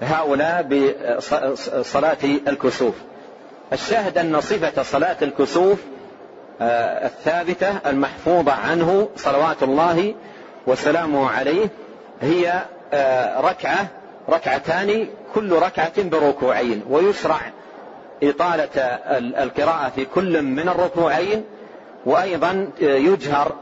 [0.00, 2.94] هؤلاء بصلاة الكسوف.
[3.72, 5.78] الشاهد أن صفة صلاة الكسوف
[6.60, 10.14] آه، الثابتة المحفوظة عنه صلوات الله
[10.66, 11.68] وسلامه عليه
[12.20, 12.62] هي
[12.92, 13.86] آه، ركعة
[14.28, 16.82] ركعتان كل ركعة بركوعين.
[16.90, 17.40] ويشرع
[18.22, 18.80] إطالة
[19.18, 21.44] القراءة في كل من الركوعين
[22.06, 23.52] وأيضا يجهر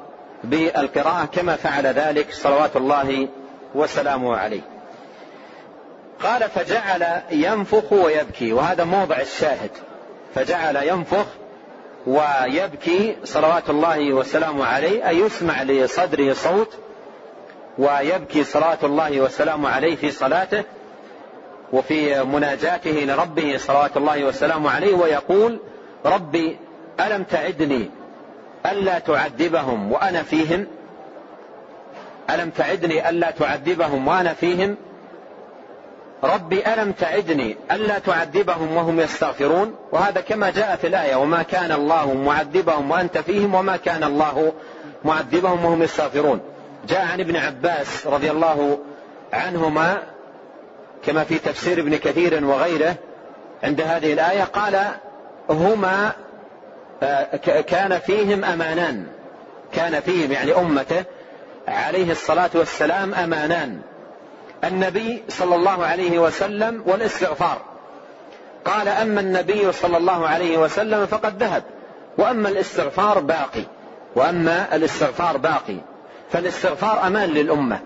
[0.44, 3.28] بالقراءة كما فعل ذلك صلوات الله
[3.74, 4.60] وسلامه عليه.
[6.22, 9.70] قال فجعل ينفخ ويبكي وهذا موضع الشاهد.
[10.34, 11.26] فجعل ينفخ
[12.06, 16.78] ويبكي صلوات الله وسلامه عليه أي يسمع لصدره صوت
[17.78, 20.64] ويبكي صلوات الله وسلامه عليه في صلاته
[21.72, 25.58] وفي مناجاته لربه صلوات الله وسلامه عليه ويقول
[26.04, 26.56] ربي
[27.00, 27.90] ألم تعدني
[28.66, 30.66] ألا تعذبهم وأنا فيهم؟
[32.30, 34.76] ألم تعدني ألا تعذبهم وأنا فيهم؟
[36.24, 42.14] ربي ألم تعدني ألا تعذبهم وهم يستغفرون؟ وهذا كما جاء في الآية وما كان الله
[42.14, 44.52] معذبهم وأنت فيهم وما كان الله
[45.04, 46.40] معذبهم وهم يستغفرون.
[46.88, 48.78] جاء عن ابن عباس رضي الله
[49.32, 50.02] عنهما
[51.06, 52.94] كما في تفسير ابن كثير وغيره
[53.62, 54.78] عند هذه الآية قال
[55.50, 56.12] هما
[57.66, 59.06] كان فيهم أمانان.
[59.72, 61.04] كان فيهم يعني أمته
[61.68, 63.80] عليه الصلاة والسلام أمانان.
[64.64, 67.58] النبي صلى الله عليه وسلم والاستغفار.
[68.64, 71.62] قال أما النبي صلى الله عليه وسلم فقد ذهب
[72.18, 73.64] وأما الاستغفار باقي
[74.16, 75.76] وأما الاستغفار باقي.
[76.32, 77.78] فالاستغفار أمان للأمة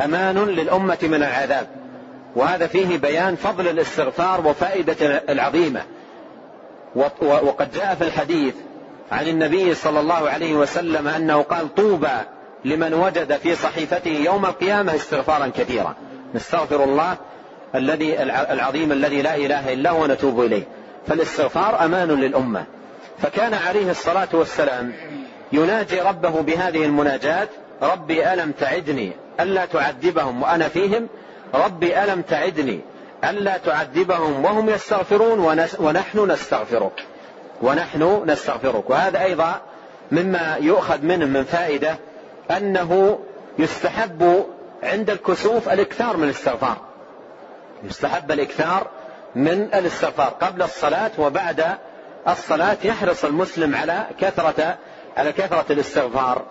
[0.00, 1.66] أمان للأمة من العذاب.
[2.36, 5.82] وهذا فيه بيان فضل الاستغفار وفائدة العظيمة.
[6.96, 8.54] وقد جاء في الحديث
[9.12, 12.18] عن النبي صلى الله عليه وسلم أنه قال طوبى
[12.64, 15.94] لمن وجد في صحيفته يوم القيامة استغفارا كثيرا
[16.34, 17.16] نستغفر الله
[17.74, 20.62] الذي العظيم الذي لا إله إلا هو ونتوب إليه.
[21.06, 22.64] فالاستغفار أمان للأمة.
[23.18, 24.92] فكان عليه الصلاة والسلام
[25.52, 27.48] يناجي ربه بهذه المناجاة.
[27.82, 31.08] ربي ألم تعدني ألا تعذبهم وأنا فيهم؟
[31.54, 32.80] ربي ألم تعدني
[33.24, 35.38] ألا تعذبهم وهم يستغفرون
[35.78, 37.04] ونحن نستغفرك.
[37.62, 38.90] ونحن نستغفرك.
[38.90, 39.60] وهذا أيضا
[40.12, 41.96] مما يؤخذ منه من فائدة
[42.50, 43.18] أنه
[43.58, 44.44] يستحب
[44.82, 46.76] عند الكسوف الإكثار من الاستغفار.
[47.84, 48.86] يستحب الإكثار
[49.34, 50.28] من الاستغفار.
[50.28, 51.64] قبل الصلاة وبعد
[52.28, 54.76] الصلاة يحرص المسلم على كثرة
[55.16, 56.42] على كثرة الاستغفار.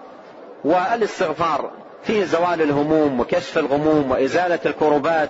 [0.66, 1.72] والاستغفار
[2.04, 5.30] فيه زوال الهموم وكشف الغموم وإزالة الكربات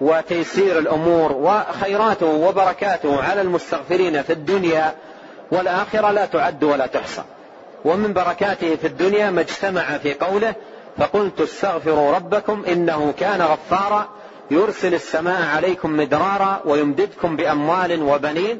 [0.00, 4.94] وتيسير الأمور وخيراته وبركاته على المستغفرين في الدنيا
[5.50, 7.22] والآخرة لا تعد ولا تحصى.
[7.84, 10.54] ومن بركاته في الدنيا ما اجتمع في قوله
[10.98, 14.08] فقلت استغفروا ربكم إنه كان غفارا
[14.50, 18.58] يرسل السماء عليكم مدرارا ويمددكم بأموال وبنين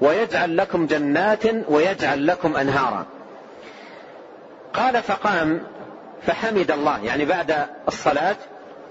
[0.00, 3.06] ويجعل لكم جنات ويجعل لكم أنهارا.
[4.74, 5.60] قال فقام
[6.26, 8.36] فحمد الله يعني بعد الصلاة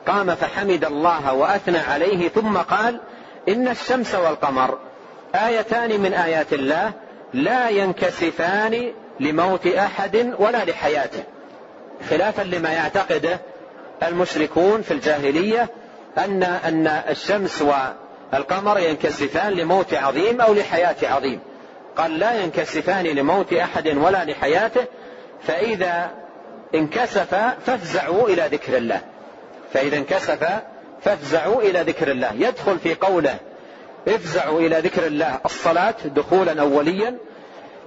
[0.08, 3.00] قام فحمد الله وأثنى عليه ثم قال
[3.50, 4.78] إن الشمس والقمر
[5.36, 6.94] آيتان من آيات الله
[7.34, 11.24] لا ينكسفان لموت أحد ولا لحياته.
[12.10, 13.40] خلافا لما يعتقده
[14.04, 15.70] المشركون في الجاهلية
[16.18, 17.64] أن أن الشمس
[18.34, 21.40] والقمر ينكسفان لموت عظيم أو لحياة عظيم.
[21.98, 24.86] قال لا ينكسفان لموت أحد ولا لحياته
[25.48, 26.10] فإذا
[26.76, 29.02] انكسف فافزعوا إلى ذكر الله.
[29.76, 30.48] فإذا انكسف
[31.02, 32.34] فافزعوا إلى ذكر الله.
[32.34, 33.38] يدخل في قوله
[34.08, 37.18] افزعوا إلى ذكر الله الصلاة دخولا أوليا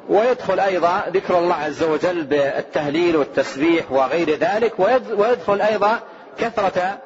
[0.09, 4.73] ويدخل أيضا ذكر الله عز وجل بالتهليل والتسبيح وغير ذلك
[5.17, 6.01] ويدخل أيضا
[6.39, 6.99] كثرة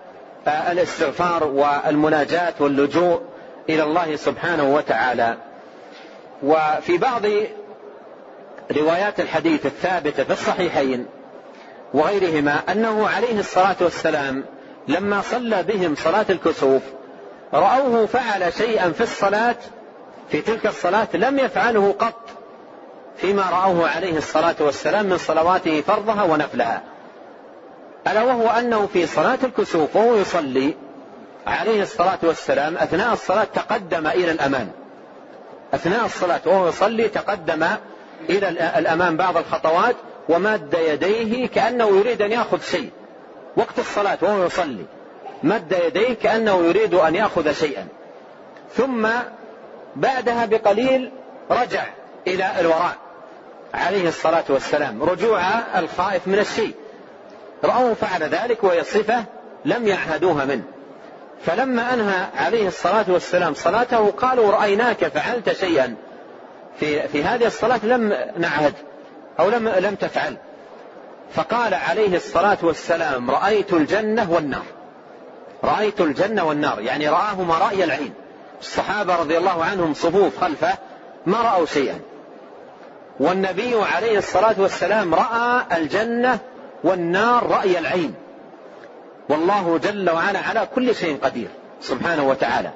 [0.46, 3.22] الاستغفار والمناجاة واللجوء
[3.68, 5.36] إلى الله سبحانه وتعالى.
[6.42, 7.22] وفي بعض
[8.76, 11.06] روايات الحديث الثابتة في الصحيحين
[11.94, 14.44] وغيرهما أنه عليه الصلاة والسلام
[14.88, 16.82] لما صلى بهم صلاة الكسوف
[17.54, 19.56] رأوه فعل شيئا في الصلاة
[20.30, 22.30] في تلك الصلاة لم يفعله قط
[23.16, 26.82] فيما رأوه عليه الصلاة والسلام من صلواته فرضها ونفلها.
[28.06, 30.74] ألا وهو أنه في صلاة الكسوف وهو يصلي
[31.46, 34.70] عليه الصلاة والسلام أثناء الصلاة تقدم إلى الأمام.
[35.74, 37.66] أثناء الصلاة وهو يصلي تقدم
[38.30, 39.96] إلى الأمام بعض الخطوات
[40.28, 42.90] ومد يديه كأنه يريد أن يأخذ شيء.
[43.56, 44.84] وقت الصلاة وهو يصلي.
[45.42, 47.86] مد يديه كأنه يريد أن يأخذ شيئا.
[48.74, 49.08] ثم
[49.96, 51.10] بعدها بقليل
[51.50, 51.84] رجع
[52.26, 52.96] إلى الوراء.
[53.74, 55.02] عليه الصلاة والسلام.
[55.02, 55.40] رجوع
[55.76, 56.74] الخائف من الشيء.
[57.64, 59.24] رأوه فعل ذلك وهي صفة
[59.64, 60.62] لم يعهدوها منه.
[61.46, 65.94] فلما أنهى عليه الصلاة والسلام صلاته قالوا رأيناك فعلت شيئا.
[66.80, 68.74] في, في هذه الصلاة لم نعهد
[69.40, 70.36] أو لم, لم تفعل.
[71.34, 74.64] فقال عليه الصلاة والسلام رأيت الجنة والنار.
[75.64, 76.80] رأيت الجنة والنار.
[76.80, 78.14] يعني رآهما رأي العين.
[78.60, 80.74] الصحابة رضي الله عنهم صفوف خلفه
[81.26, 82.00] ما رأوا شيئا.
[83.20, 86.38] والنبي عليه الصلاة والسلام رأى الجنة
[86.84, 88.14] والنار رأي العين.
[89.28, 91.48] والله جل وعلا على كل شيء قدير
[91.80, 92.70] سبحانه وتعالى.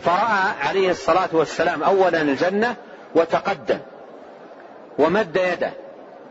[0.00, 2.76] فرأى عليه الصلاة والسلام أولا الجنة
[3.14, 3.78] وتقدم
[4.98, 5.72] ومد يده.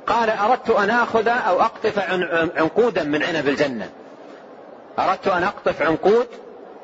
[0.08, 2.00] قال أردت أن آخذ أو أقطف
[2.58, 3.90] عنقودا من عنب الجنة.
[5.00, 6.28] أردت أن أقطف عنقود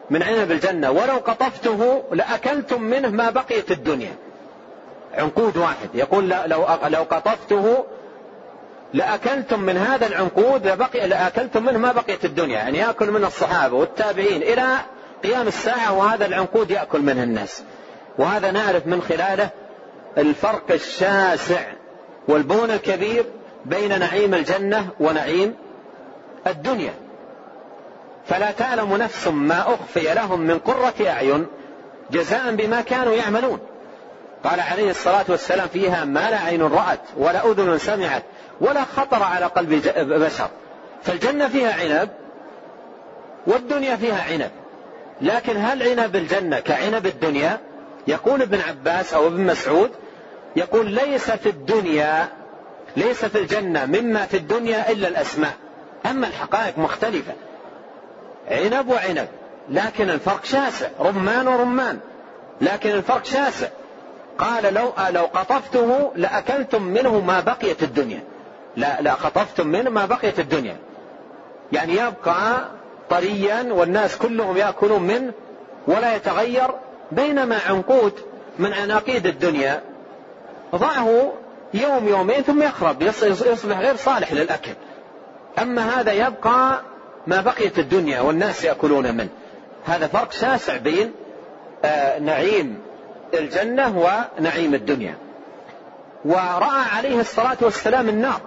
[0.10, 0.92] من عنب الجنة.
[0.92, 4.16] ولو قطفته لأكلتم منه ما بقيت الدنيا.
[5.14, 5.90] عنقود واحد.
[5.94, 7.86] يقول لو لو قطفته
[8.94, 12.56] لأكلتم من هذا العنقود لبقي لأكلتم منه ما بقيت الدنيا.
[12.56, 14.42] يعني يأكل منه الصحابة والتابعين.
[14.42, 14.68] إلى
[15.24, 17.64] قيام الساعة وهذا العنقود يأكل منه الناس.
[18.18, 19.50] وهذا نعرف من خلاله
[20.18, 21.62] الفرق الشاسع
[22.28, 23.26] والبون الكبير
[23.66, 25.56] بين نعيم الجنة ونعيم
[26.48, 26.94] الدنيا.
[28.26, 31.48] فلا تعلم نفس ما أخفي لهم من قرة أعين
[32.12, 33.60] جزاء بما كانوا يعملون.
[34.44, 38.24] قال عليه الصلاة والسلام فيها ما لا عين رأت ولا أذن سمعت
[38.62, 40.50] ولا خطر على قلب بشر.
[41.04, 42.10] فالجنة فيها عنب
[43.48, 44.52] والدنيا فيها عنب.
[45.22, 47.60] لكن هل عنب الجنة كعنب الدنيا؟
[48.08, 49.92] يقول ابن عباس أو ابن مسعود
[50.56, 52.28] يقول ليس في الدنيا
[52.98, 55.54] ليس في الجنة مما في الدنيا إلا الأسماء.
[56.06, 57.34] أما الحقائق مختلفة.
[58.52, 59.28] عنب وعنب.
[59.70, 60.88] لكن الفرق شاسع.
[61.00, 62.00] رمان ورمان.
[62.62, 63.68] لكن الفرق شاسع.
[64.38, 68.24] قال لو لو قطفته لأكلتم منه ما بقيت الدنيا.
[68.78, 70.78] لا لا قطفتم منه ما بقيت الدنيا.
[71.72, 72.68] يعني يبقى
[73.10, 75.34] طريا والناس كلهم يأكلون منه
[75.88, 76.68] ولا يتغير
[77.12, 78.14] بينما عنقود
[78.60, 79.82] من عناقيد الدنيا.
[80.76, 81.34] ضعه
[81.74, 84.72] يوم يومين ثم يخرب يصبح غير صالح للأكل.
[85.62, 86.82] أما هذا يبقى
[87.28, 89.30] ما بقيت الدنيا والناس يأكلون منه.
[89.86, 91.12] هذا فرق شاسع بين
[91.86, 92.80] آه، نعيم
[93.34, 93.98] الجنة
[94.40, 95.16] ونعيم الدنيا.
[96.26, 98.42] ورأى عليه الصلاة والسلام النار.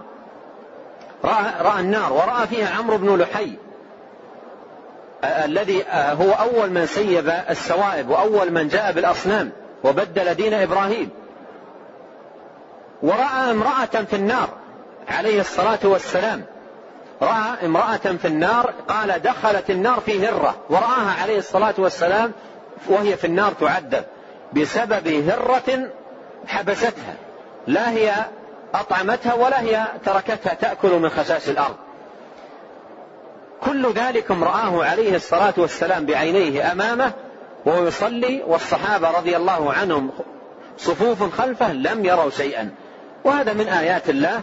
[1.25, 3.53] رأى, رأى النار ورأى فيها عمرو بن لحي
[5.25, 9.53] آه، الذي آه، هو أول من سيب السوائب وأول من جاء بالأصنام
[9.85, 11.11] وبدل دين إبراهيم.
[13.03, 14.49] ورأى امرأة في النار
[15.09, 16.45] عليه الصلاة والسلام.
[17.23, 22.33] رأى امرأة في النار قال دخلت النار في هرة ورآها عليه الصلاة والسلام
[22.89, 24.05] وهي في النار تعذب.
[24.53, 25.89] بسبب هرة
[26.47, 27.15] حبستها.
[27.67, 28.15] لا هي
[28.75, 31.77] أطعمتها ولا هي تركتها تأكل من خشاش الأرض.
[33.61, 37.13] كل ذلك رآه عليه الصلاة والسلام بعينيه أمامه
[37.65, 40.11] وهو يصلي والصحابة رضي الله عنهم
[40.79, 42.71] صفوف خلفه لم يروا شيئا.
[43.27, 44.41] وهذا من آيات الله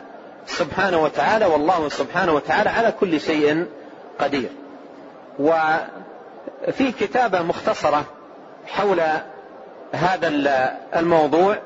[0.48, 3.66] سبحانه وتعالى والله سبحانه وتعالى على كل شيء
[4.20, 4.50] قدير.
[5.40, 8.04] وفي كتابة مختصرة
[8.68, 9.02] حول
[9.92, 10.28] هذا
[10.96, 11.58] الموضوع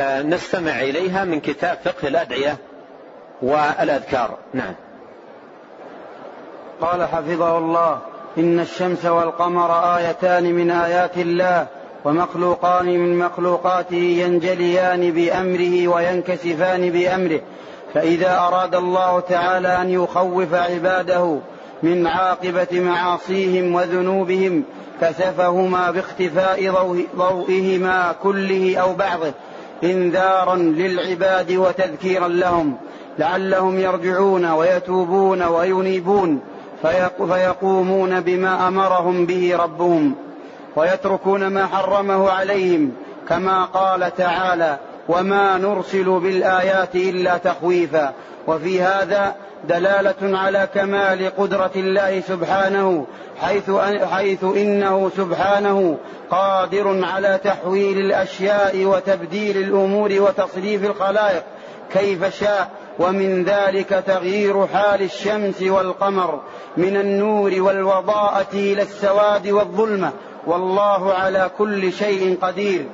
[0.00, 2.56] آه، نستمع إليها من كتاب فقه الأدعية
[3.42, 4.38] والأذكار.
[4.54, 4.74] نعم.
[6.80, 8.00] قال حفظه الله
[8.38, 11.66] إن الشمس والقمر آيتان من آيات الله
[12.04, 17.40] ومخلوقان من مخلوقاته ينجليان بأمره وينكسفان بأمره.
[17.94, 21.38] فإذا أراد الله تعالى أن يخوف عباده
[21.82, 24.64] من عاقبة معاصيهم وذنوبهم
[25.00, 26.70] كسفهما باختفاء
[27.16, 29.32] ضوئهما كله أو بعضه
[29.84, 32.76] إنذارا للعباد وتذكيرا لهم
[33.18, 36.40] لعلهم يرجعون ويتوبون وينيبون
[37.18, 40.14] فيقومون بما أمرهم به ربهم.
[40.76, 42.92] ويتركون ما حرمه عليهم
[43.28, 48.12] كما قال تعالى وما نرسل بالآيات إلا تخويفا.
[48.46, 49.34] وفي هذا
[49.68, 53.06] دلالة على كمال قدرة الله سبحانه
[53.40, 53.70] حيث
[54.12, 55.98] حيث إنه سبحانه
[56.30, 61.42] قادر على تحويل الأشياء وتبديل الأمور وتصريف الخلائق
[61.92, 62.70] كيف شاء.
[62.98, 66.40] ومن ذلك تغيير حال الشمس والقمر
[66.76, 70.12] من النور والوضاءة إلى السواد والظلمة.
[70.48, 72.86] والله على كل شيء قدير.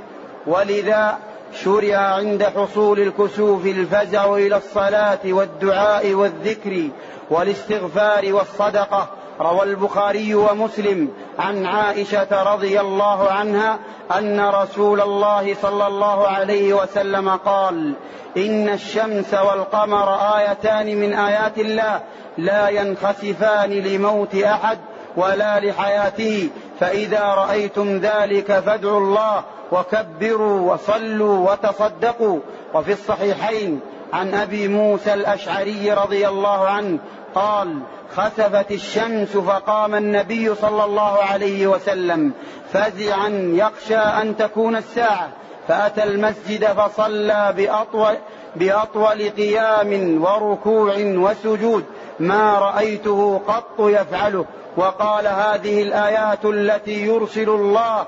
[0.46, 1.18] ولذا
[1.64, 6.88] شرع عند حصول الكسوف الفزع إلى الصلاة والدعاء والذكر
[7.30, 9.09] والاستغفار والصدقة.
[9.40, 13.78] روى البخاري ومسلم عن عائشة رضي الله عنها
[14.18, 17.94] أن رسول الله صلى الله عليه وسلم قال
[18.36, 22.00] إن الشمس والقمر آيتان من آيات الله
[22.38, 24.78] لا ينخسفان لموت أحد
[25.16, 26.50] ولا لحياته
[26.80, 32.38] فإذا رأيتم ذلك فادعوا الله وكبروا وصلوا وتصدقوا.
[32.74, 33.80] وفي الصحيحين
[34.12, 36.98] عن أبي موسى الأشعري رضي الله عنه
[37.34, 37.78] قال
[38.16, 42.32] خسفت الشمس فقام النبي صلى الله عليه وسلم
[42.72, 45.28] فزعا يخشى أن تكون الساعة.
[45.68, 48.14] فأتى المسجد فصلى بأطول,
[48.56, 51.84] بأطول قيام وركوع وسجود.
[52.20, 54.44] ما رأيته قط يفعله
[54.76, 58.06] وقال هذه الآيات التي يرسل الله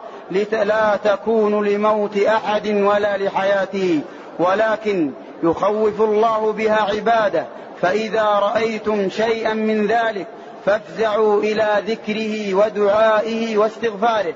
[0.52, 4.00] لا تكون لموت أحد ولا لحياته.
[4.38, 5.10] ولكن
[5.42, 7.46] يخوف الله بها عباده.
[7.82, 10.26] فإذا رأيتم شيئا من ذلك
[10.66, 14.34] فافزعوا إلى ذكره ودعائه واستغفاره.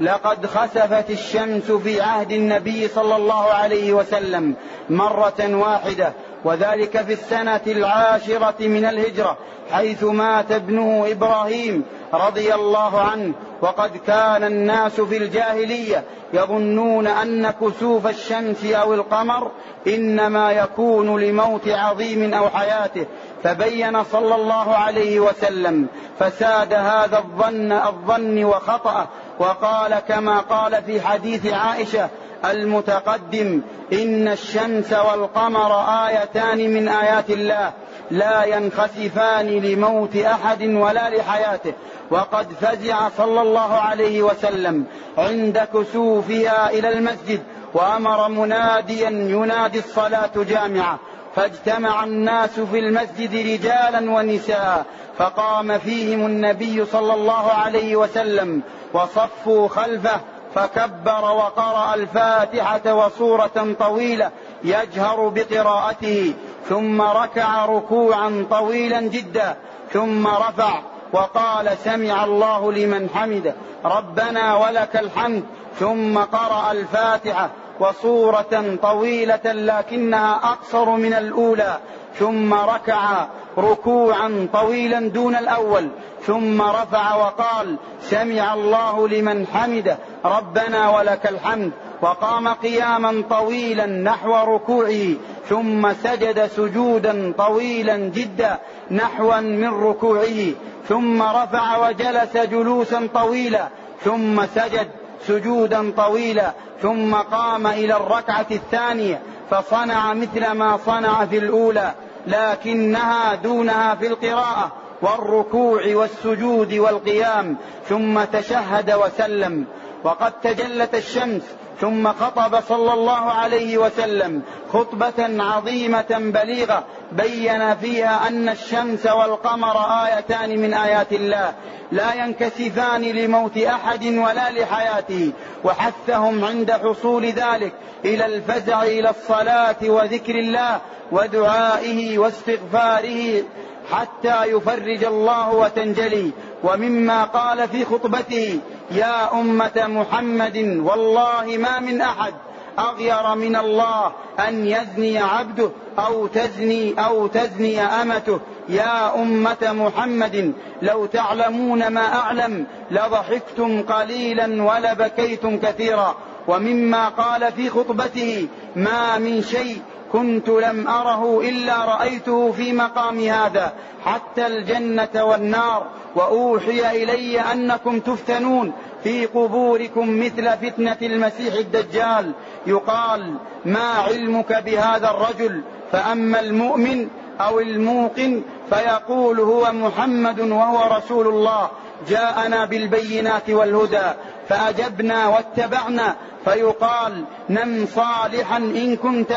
[0.00, 4.54] لقد خسفت الشمس في عهد النبي صلى الله عليه وسلم
[4.90, 6.12] مرة واحدة
[6.44, 9.36] وذلك في السنة العاشرة من الهجرة
[9.72, 11.84] حيث مات ابنه إبراهيم
[12.14, 19.50] رضي الله عنه وقد كان الناس في الجاهلية يظنون أن كسوف الشمس أو القمر
[19.86, 23.06] إنما يكون لموت عظيم أو حياته.
[23.42, 25.86] فبين صلى الله عليه وسلم
[26.18, 29.08] فساد هذا الظن الظن وخطأه
[29.38, 32.08] وقال كما قال في حديث عائشة
[32.44, 33.60] المتقدم
[33.92, 35.72] إن الشمس والقمر
[36.06, 37.72] آيتان من آيات الله
[38.10, 41.72] لا ينخسفان لموت أحد ولا لحياته.
[42.10, 44.84] وقد فزع صلى الله عليه وسلم
[45.18, 47.40] عند كسوفها إلى المسجد
[47.74, 50.98] وأمر مناديا ينادي الصلاة جامعة.
[51.36, 54.86] فاجتمع الناس في المسجد رجالا ونساء
[55.18, 58.62] فقام فيهم النبي صلى الله عليه وسلم
[58.92, 60.20] وصفوا خلفه
[60.54, 64.30] فكبر وقرأ الفاتحة وصورة طويلة
[64.64, 66.34] يجهر بقراءته
[66.68, 69.56] ثم ركع ركوعا طويلا جدا
[69.92, 70.80] ثم رفع
[71.12, 75.44] وقال سمع الله لمن حمده ربنا ولك الحمد.
[75.78, 81.78] ثم قرأ الفاتحة وصورة طويلة لكنها أقصر من الأولى
[82.18, 83.26] ثم ركع
[83.58, 85.88] ركوعا طويلا دون الأول
[86.26, 91.72] ثم رفع وقال سمع الله لمن حمده ربنا ولك الحمد.
[92.02, 95.06] وقام قياما طويلا نحو ركوعه
[95.48, 98.58] ثم سجد سجودا طويلا جدا
[98.90, 100.52] نحوا من ركوعه
[100.88, 103.68] ثم رفع وجلس جلوسا طويلا
[104.04, 104.88] ثم سجد
[105.26, 106.52] سجودا طويلا
[106.82, 111.94] ثم قام إلى الركعة الثانية فصنع مثل ما صنع في الأولى.
[112.28, 114.72] لكنها دونها في القراءة
[115.02, 117.56] والركوع والسجود والقيام
[117.88, 119.64] ثم تشهد وسلم.
[120.04, 121.42] وقد تجلت الشمس
[121.80, 124.42] ثم خطب صلى الله عليه وسلم
[124.72, 129.76] خطبة عظيمة بليغة بين فيها أن الشمس والقمر
[130.06, 131.52] آيتان من آيات الله
[131.92, 135.32] لا ينكسفان لموت أحد ولا لحياته
[135.64, 137.72] وحثهم عند حصول ذلك
[138.04, 140.80] إلى الفزع إلى الصلاة وذكر الله
[141.12, 143.42] ودعائه واستغفاره
[143.90, 146.30] حتى يفرج الله وتنجلي.
[146.64, 148.60] ومما قال في خطبته
[148.90, 152.34] يا أمة محمد والله ما من أحد
[152.78, 154.12] أغير من الله
[154.48, 158.40] أن يزني عبده أو تزني أو تزني أمته.
[158.68, 166.16] يا أمة محمد لو تعلمون ما أعلم لضحكتم قليلا ولبكيتم كثيرا.
[166.48, 169.82] ومما قال في خطبته ما من شيء
[170.12, 173.72] كنت لم أره إلا رأيته في مقام هذا
[174.04, 175.86] حتى الجنة والنار
[176.16, 178.72] وأوحي إلي أنكم تفتنون
[179.04, 182.32] في قبوركم مثل فتنة المسيح الدجال.
[182.66, 183.34] يقال
[183.64, 187.08] ما علمك بهذا الرجل؟ فأما المؤمن
[187.40, 191.70] أو الموقن فيقول هو محمد وهو رسول الله.
[192.08, 194.12] جاءنا بالبينات والهدى
[194.48, 199.32] فأجبنا واتبعنا فيقال نم صالحا إن كنت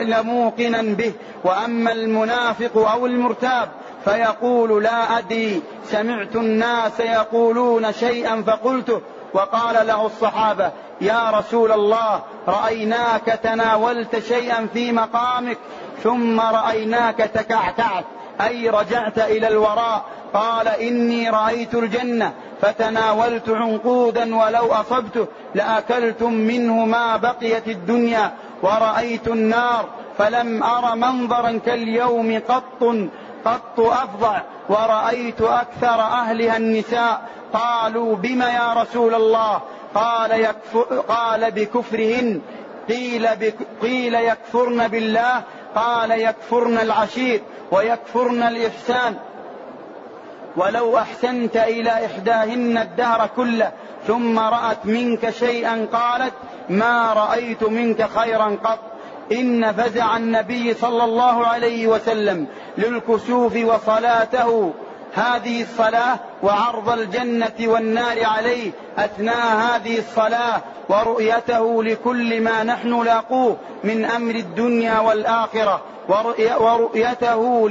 [0.00, 1.12] لموقنا به.
[1.44, 3.68] وأما المنافق أو المرتاب
[4.04, 5.62] فيقول لا أدري.
[5.86, 9.00] سمعت الناس يقولون شيئا فقلته.
[9.34, 15.58] وقال له الصحابة يا رسول الله رأيناك تناولت شيئا في مقامك
[16.02, 18.04] ثم رأيناك تكعكعت
[18.40, 20.04] أي رجعت إلى الوراء.
[20.34, 22.32] قال إني رأيت الجنة.
[22.62, 28.32] فتناولت عنقودا ولو أصبته لأكلتم منه ما بقيت الدنيا
[28.62, 29.88] ورأيت النار
[30.18, 32.84] فلم أر منظرا كاليوم قط
[33.44, 37.28] قط أفظع ورأيت أكثر أهلها النساء.
[37.52, 39.60] قالوا بم يا رسول الله؟
[39.94, 42.40] قال, يكفر قال بكفرهن.
[42.88, 45.42] قيل, بك قيل يكفرن بالله
[45.74, 47.40] قال يكفرن العشير
[47.70, 49.16] ويكفرن الإحسان.
[50.56, 53.72] ولو أحسنت إلى إحداهن الدهر كله
[54.06, 56.34] ثم رأت منك شيئا قالت
[56.68, 58.78] ما رأيت منك خيرا قط.
[59.32, 62.46] إن فزع النبي صلى الله عليه وسلم
[62.78, 64.74] للكسوف وصلاته.
[65.14, 74.04] هذه الصلاة وعرض الجنة والنار عليه أثناء هذه الصلاة ورؤيته لكل ما نحن لاقوه من
[74.04, 75.80] أمر الدنيا والآخرة.
[76.58, 77.68] ورؤيته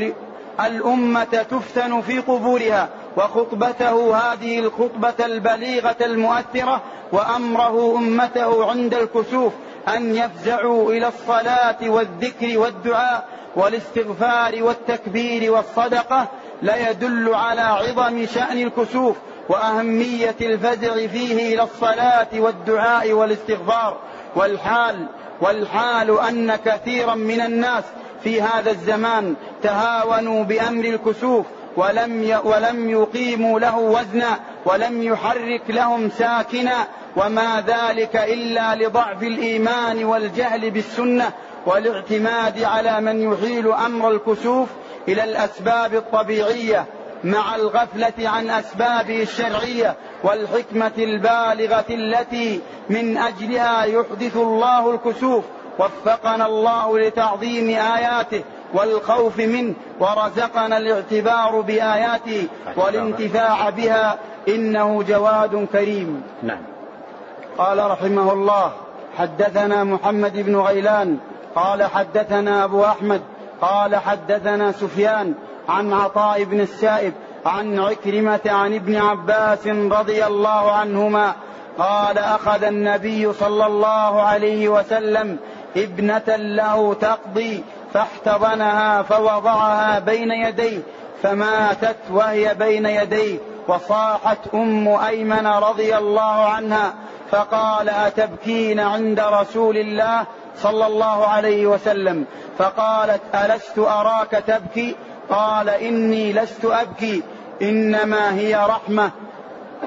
[0.67, 6.81] الأمة تفتن في قبورها وخطبته هذه الخطبة البليغة المؤثرة
[7.11, 9.53] وأمره أمته عند الكسوف
[9.87, 16.27] أن يفزعوا إلى الصلاة والذكر والدعاء والاستغفار والتكبير والصدقة
[16.61, 19.15] ليدل على عظم شأن الكسوف
[19.49, 23.97] وأهمية الفزع فيه إلى الصلاة والدعاء والاستغفار.
[24.35, 25.07] والحال
[25.41, 27.83] والحال أن كثيرا من الناس
[28.23, 31.45] في هذا الزمان تهاونوا بأمر الكسوف
[31.77, 40.71] ولم ولم يقيموا له وزنا ولم يحرك لهم ساكنا وما ذلك إلا لضعف الإيمان والجهل
[40.71, 41.31] بالسنة
[41.65, 44.69] والاعتماد على من يحيل أمر الكسوف
[45.07, 46.85] إلى الأسباب الطبيعية
[47.23, 55.43] مع الغفلة عن أسبابه الشرعية والحكمة البالغة التي من أجلها يحدث الله الكسوف
[55.79, 58.43] وفقنا الله لتعظيم آياته
[58.73, 64.17] والخوف منه ورزقنا الاعتبار بآياته والانتفاع بها.
[64.47, 66.23] إنه جواد كريم.
[66.43, 66.61] نعم.
[67.57, 68.71] قال رحمه الله
[69.17, 71.17] حدثنا محمد بن غيلان.
[71.55, 73.21] قال حدثنا أبو أحمد.
[73.61, 75.33] قال حدثنا سفيان
[75.69, 77.13] عن عطاء بن السائب
[77.45, 81.33] عن عكرمة عن ابن عباس رضي الله عنهما
[81.77, 85.37] قال أخذ النبي صلى الله عليه وسلم
[85.77, 87.63] ابنة له تقضي
[87.93, 90.79] فاحتضنها فوضعها بين يديه
[91.23, 96.93] فماتت وهي بين يديه وصاحت أم أيمن رضي الله عنها
[97.31, 100.25] فقال أتبكين عند رسول الله
[100.57, 102.25] صلى الله عليه وسلم؟
[102.57, 104.95] فقالت ألست أراك تبكي؟
[105.29, 107.23] قال إني لست أبكي
[107.61, 109.11] إنما هي رحمة.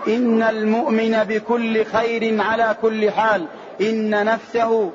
[0.08, 3.46] إن المؤمن بكل خير على كل حال
[3.80, 4.90] إن نفسه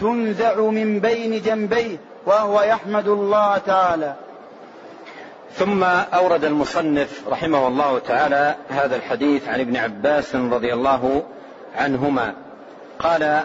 [0.00, 1.96] تنزع من بين جنبيه
[2.26, 4.14] وهو يحمد الله تعالى.
[5.52, 11.22] ثم أورد المصنف رحمه الله تعالى هذا الحديث عن ابن عباس رضي الله
[11.76, 12.34] عنهما.
[12.98, 13.44] قال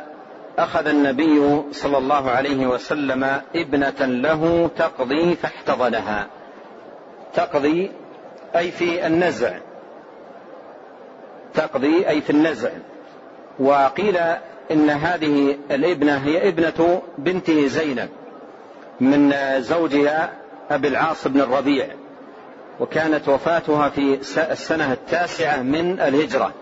[0.58, 6.28] أخذ النبي صلى الله عليه وسلم ابنة له تقضي فاحتضنها.
[7.34, 7.92] تقضي
[8.56, 9.58] أي في النزع.
[11.54, 12.70] تقضي أي في النزع.
[13.60, 14.20] وقيل
[14.72, 18.10] إن هذه الابنة هي ابنة بنته زينب
[19.00, 20.32] من زوجها
[20.72, 21.88] أبي العاص بن الربيع
[22.80, 24.20] وكانت وفاتها في
[24.52, 26.54] السنة التاسعة من الهجرة.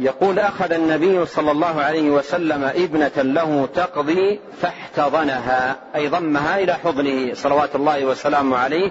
[0.00, 7.34] يقول أخذ النبي صلى الله عليه وسلم ابنة له تقضي فاحتضنها أي ضمها إلى حضنه
[7.34, 8.90] صلوات الله وسلامه عليه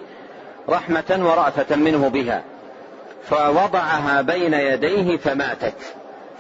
[0.69, 2.43] رحمة ورأفة منه بها
[3.23, 5.95] فوضعها بين يديه فماتت.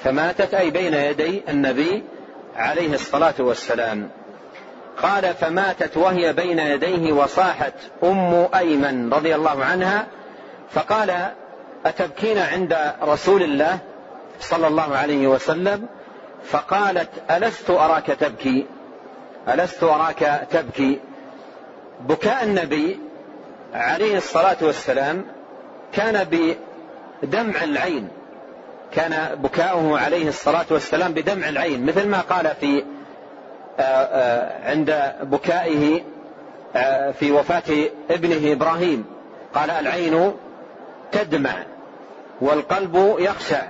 [0.05, 2.03] فماتت أي بين يدي النبي
[2.55, 4.09] عليه الصلاة والسلام.
[5.03, 10.07] قال فماتت وهي بين يديه وصاحت أم أيمن رضي الله عنها.
[10.71, 11.31] فقال
[11.85, 13.77] أتبكين عند رسول الله
[14.39, 15.87] صلى الله عليه وسلم؟
[16.43, 18.65] فقالت ألست أراك تبكي؟
[19.49, 20.99] ألست أراك تبكي؟
[21.99, 22.99] بكاء النبي
[23.73, 25.25] عليه الصلاة والسلام
[25.93, 26.27] كان
[27.23, 28.09] بدمع العين.
[28.91, 32.83] كان بكاؤه عليه الصلاة والسلام بدمع العين مثل ما قال في
[33.79, 36.01] آه، آه، عند بكائه
[36.75, 39.05] آه، في وفاة ابنه إبراهيم
[39.53, 40.33] قال العين
[41.11, 41.53] تدمع
[42.41, 43.61] والقلب يخشع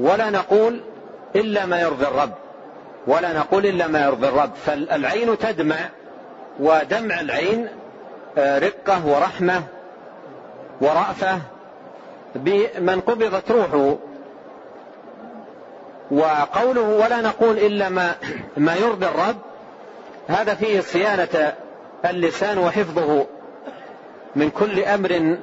[0.00, 0.80] ولا نقول
[1.36, 2.34] إلا ما يرضي الرب
[3.06, 5.76] ولا نقول إلا ما يرضي الرب فالعين تدمع
[6.60, 7.68] ودمع العين
[8.38, 9.62] رقة ورحمة
[10.80, 11.38] ورأفة
[12.34, 13.96] بمن قبضت روحه
[16.10, 18.14] وقوله ولا نقول إلا ما,
[18.56, 19.36] ما يرضي الرب
[20.28, 21.52] هذا فيه صيانة
[22.04, 23.26] اللسان وحفظه
[24.36, 25.36] من كل أمر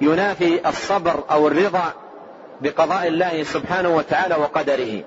[0.00, 1.92] ينافي الصبر أو الرضا
[2.60, 5.02] بقضاء الله سبحانه وتعالى وقدره.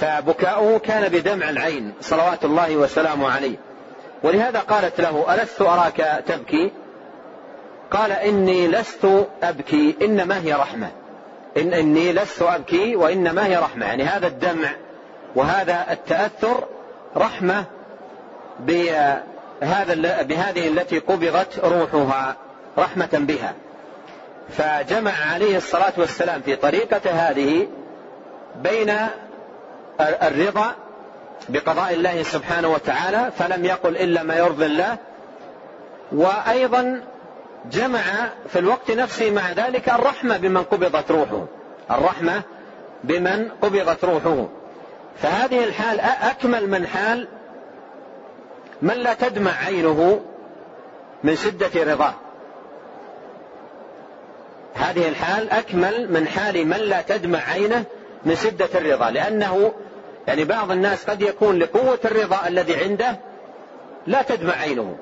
[0.00, 3.56] فبكاؤه كان بدمع العين صلوات الله وسلامه عليه.
[4.22, 6.72] ولهذا قالت له ألست أراك تبكي؟
[7.90, 9.08] قال إني لست
[9.42, 10.90] أبكي إنما هي رحمة.
[11.56, 13.86] إن إني لست أبكي وإنما هي رحمة.
[13.86, 14.68] يعني هذا الدمع
[15.34, 16.64] وهذا التأثر
[17.16, 17.64] رحمة
[18.60, 22.36] بهذا بهذه التي قبضت روحها
[22.78, 23.54] رحمة بها.
[24.48, 27.68] فجمع عليه الصلاة والسلام في طريقة هذه
[28.62, 28.96] بين
[30.00, 30.74] الرضا
[31.48, 34.96] بقضاء الله سبحانه وتعالى فلم يقل إلا ما يرضي الله
[36.12, 37.02] وأيضا
[37.72, 38.02] جمع
[38.48, 41.46] في الوقت نفسه مع ذلك الرحمة بمن قبضت روحه.
[41.90, 42.42] الرحمة
[43.04, 44.48] بمن قبضت روحه.
[45.16, 47.28] فهذه الحال أكمل من حال
[48.82, 50.20] من لا تدمع عينه
[51.24, 52.14] من شدة رضاه.
[54.74, 57.84] هذه الحال أكمل من حال من لا تدمع عينه
[58.24, 59.10] من شدة الرضا.
[59.10, 59.72] لأنه
[60.28, 63.16] يعني بعض الناس قد يكون لقوة الرضا الذي عنده
[64.06, 64.96] لا تدمع عينه.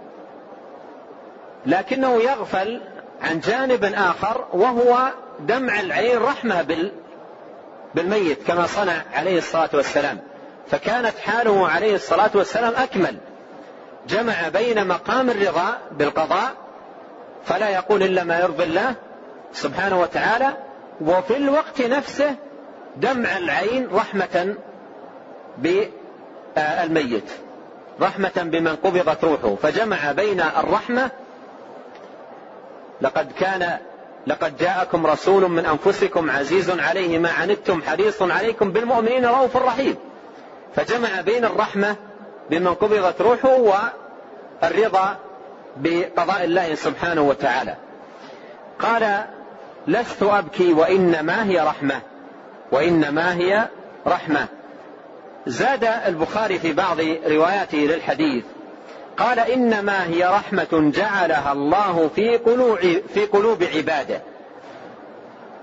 [1.66, 2.80] لكنه يغفل
[3.22, 6.90] عن جانب آخر وهو دمع العين رحمة
[7.94, 10.18] بالميت كما صنع عليه الصلاة والسلام.
[10.70, 13.16] فكانت حاله عليه الصلاة والسلام أكمل.
[14.08, 16.52] جمع بين مقام الرضا بالقضاء
[17.44, 18.94] فلا يقول إلا ما يرضي الله
[19.52, 20.56] سبحانه وتعالى
[21.00, 22.34] وفي الوقت نفسه
[22.96, 24.54] دمع العين رحمة
[25.58, 27.30] بالميت
[28.00, 29.54] رحمة بمن قبضت روحه.
[29.62, 31.10] فجمع بين الرحمة
[33.02, 33.78] لقد كان
[34.26, 39.96] لقد جاءكم رسول من أنفسكم عزيز عليه ما عنتم حريص عليكم بالمؤمنين رؤوف رحيم.
[40.76, 41.96] فجمع بين الرحمة
[42.50, 43.58] بمن قبضت روحه
[44.62, 45.16] والرضا
[45.76, 47.76] بقضاء الله سبحانه وتعالى.
[48.78, 49.24] قال
[49.86, 52.00] لست أبكي وإنما هي رحمة
[52.72, 53.68] وإنما هي
[54.06, 54.46] رحمة.
[55.46, 58.44] زاد البخاري في بعض رواياته للحديث
[59.16, 62.78] قال إنما هي رحمة جعلها الله في قلوب
[63.14, 64.20] في قلوب عباده.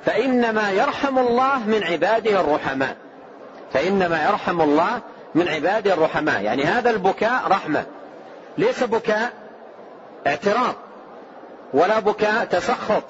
[0.05, 2.95] فإنما يرحم الله من عباده الرحماء.
[3.73, 5.01] فإنما يرحم الله
[5.35, 6.41] من عباده الرحماء.
[6.41, 7.85] يعني هذا البكاء رحمة.
[8.57, 9.31] ليس بكاء
[10.27, 10.75] اعتراض
[11.73, 13.03] ولا بكاء تسخط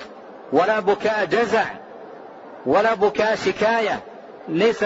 [0.53, 1.65] ولا بكاء جزع
[2.65, 3.99] ولا بكاء شكاية.
[4.47, 4.85] ليس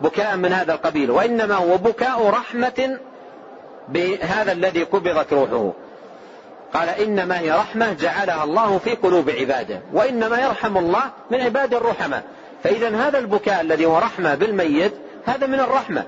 [0.00, 1.10] بكاء من هذا القبيل.
[1.10, 2.98] وإنما هو بكاء رحمة
[3.88, 5.72] بهذا الذي قبضت روحه.
[6.74, 12.22] قال إنما هي رحمة جعلها الله في قلوب عباده وإنما يرحم الله من عباد الرحمة.
[12.64, 14.92] فإذا هذا البكاء الذي هو رحمة بالميت
[15.26, 16.04] هذا من الرحمة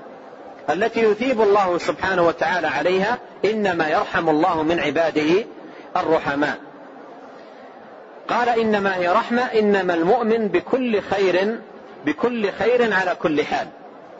[0.69, 5.45] التي يثيب الله سبحانه وتعالى عليها إنما يرحم الله من عباده
[5.97, 6.57] الرحماء.
[8.27, 11.59] قال إنما هي رحمة إنما المؤمن بكل خير
[12.05, 13.67] بكل خير على كل حال.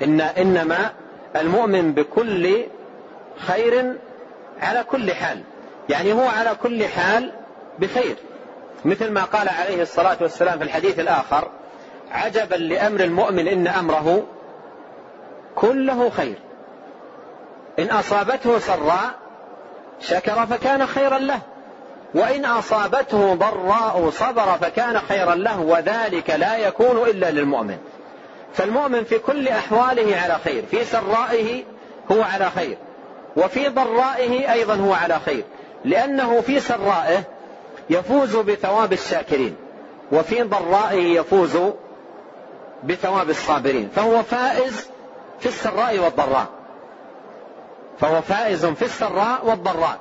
[0.03, 0.91] إن إنما
[1.35, 2.63] المؤمن بكل
[3.37, 3.95] خير
[4.61, 5.41] على كل حال.
[5.89, 7.31] يعني هو على كل حال
[7.79, 8.15] بخير.
[8.85, 11.49] مثل ما قال عليه الصلاة والسلام في الحديث الآخر
[12.11, 14.23] عجبا لأمر المؤمن إن أمره
[15.55, 16.35] كله خير.
[17.79, 19.15] إن أصابته سراء
[19.99, 21.39] شكر فكان خيرا له.
[22.15, 27.77] وإن أصابته ضراء صبر فكان خيرا له وذلك لا يكون إلا للمؤمن.
[28.53, 31.63] فالمؤمن في كل أحواله على خير في سرائه
[32.11, 32.77] هو على خير.
[33.37, 35.43] وفي ضرائه أيضا هو على خير
[35.85, 37.23] لأنه في سرائه
[37.89, 39.55] يفوز بثواب الشاكرين
[40.11, 41.57] وفي ضرائه يفوز
[42.83, 44.89] بثواب الصابرين فهو فائز
[45.39, 46.47] في السراء والضراء.
[47.99, 49.99] فهو فائز في السراء والضراء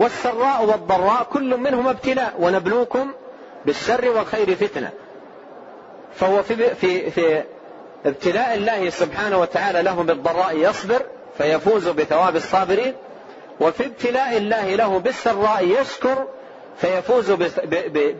[0.00, 3.12] والسراء والضراء كل منهما ابتلاء ونبلوكم
[3.66, 4.90] بالشر والخير فتنة.
[6.14, 7.42] فهو في في في
[8.06, 11.02] ابتلاء الله سبحانه وتعالى له بالضراء يصبر
[11.38, 12.94] فيفوز بثواب الصابرين
[13.60, 16.26] وفي ابتلاء الله له بالسراء يشكر
[16.76, 17.30] فيفوز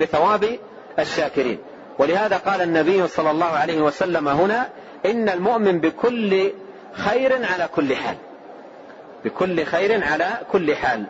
[0.00, 0.58] بثواب
[0.98, 1.58] الشاكرين.
[1.98, 4.68] ولهذا قال النبي صلى الله عليه وسلم هنا
[5.06, 6.52] إن المؤمن بكل
[6.92, 8.16] خير على كل حال.
[9.24, 11.04] بكل خير على كل حال.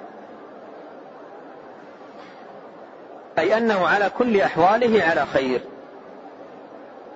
[3.39, 5.61] أي أنه على كل أحواله على خير.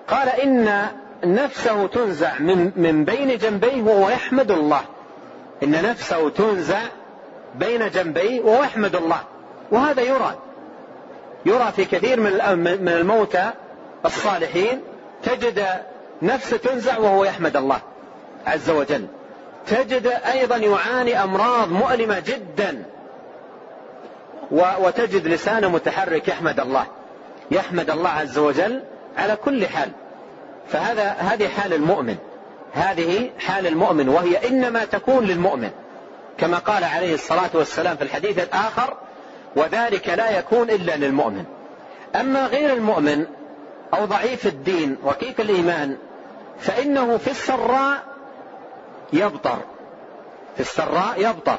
[0.08, 0.86] قال إن
[1.24, 4.80] نفسه تنزع من, من بين جنبيه وهو يحمد الله.
[5.62, 6.80] إن نفسه تنزع
[7.54, 9.20] بين جنبيه وهو يحمد الله.
[9.70, 10.38] وهذا يرى.
[11.46, 13.50] يرى في كثير من الموتى
[14.06, 14.82] الصالحين
[15.22, 15.66] تجد
[16.22, 17.80] نفسه تنزع وهو يحمد الله
[18.46, 19.06] عز وجل.
[19.66, 22.82] تجد أيضا يعاني أمراض مؤلمة جدا.
[24.50, 26.86] وتجد لسانه متحرك يحمد الله.
[27.50, 28.82] يحمد الله عز وجل
[29.16, 29.90] على كل حال.
[30.72, 32.16] فهذا هذه حال المؤمن.
[32.72, 35.70] هذه حال المؤمن وهي إنما تكون للمؤمن.
[36.38, 38.96] كما قال عليه الصلاة والسلام في الحديث الآخر
[39.56, 41.44] وذلك لا يكون إلا للمؤمن.
[42.14, 43.26] أما غير المؤمن
[43.94, 45.96] أو ضعيف الدين رقيق الإيمان
[46.60, 48.02] فإنه في السراء
[49.12, 49.58] يبطر.
[50.54, 51.58] في السراء يبطر.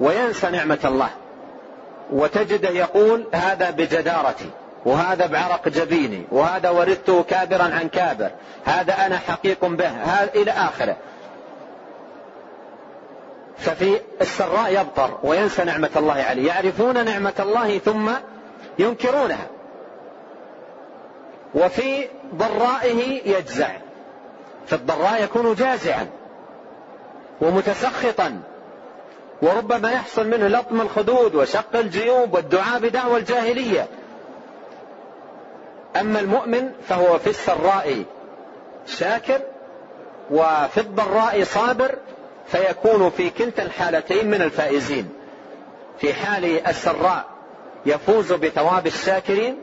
[0.00, 1.10] وينسى نعمة الله.
[2.12, 4.50] وتجده يقول هذا بجدارتي.
[4.84, 8.30] وهذا بعرق جبيني وهذا ورثته كابرا عن كابر
[8.64, 10.96] هذا أنا حقيق به هذا إلى آخره.
[13.58, 16.46] ففي السراء يبطر وينسى نعمة الله عليه.
[16.46, 18.10] يعرفون نعمة الله ثم
[18.78, 19.46] ينكرونها.
[21.54, 23.70] وفي ضرائه يجزع.
[24.66, 26.06] في الضراء يكون جازعا
[27.40, 28.40] ومتسخطا.
[29.42, 33.88] وربما يحصل منه لطم الخدود وشق الجيوب والدعاء بدعوى الجاهلية.
[36.00, 38.02] أما المؤمن فهو في السراء
[38.86, 39.40] شاكر
[40.30, 41.94] وفي الضراء صابر
[42.46, 45.08] فيكون في كلتا الحالتين من الفائزين.
[45.98, 47.24] في حال السراء
[47.86, 49.56] يفوز بثواب الشاكرين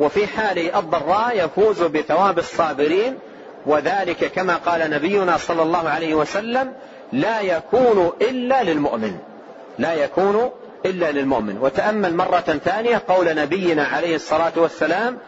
[0.00, 3.18] وفي حال الضراء يفوز بثواب الصابرين.
[3.66, 6.72] وذلك كما قال نبينا صلى الله عليه وسلم
[7.12, 9.18] لا يكون إلا للمؤمن
[9.78, 10.50] لا يكون
[10.86, 11.58] إلا للمؤمن.
[11.60, 15.18] وتأمل مرة ثانية قول نبينا عليه الصلاة والسلام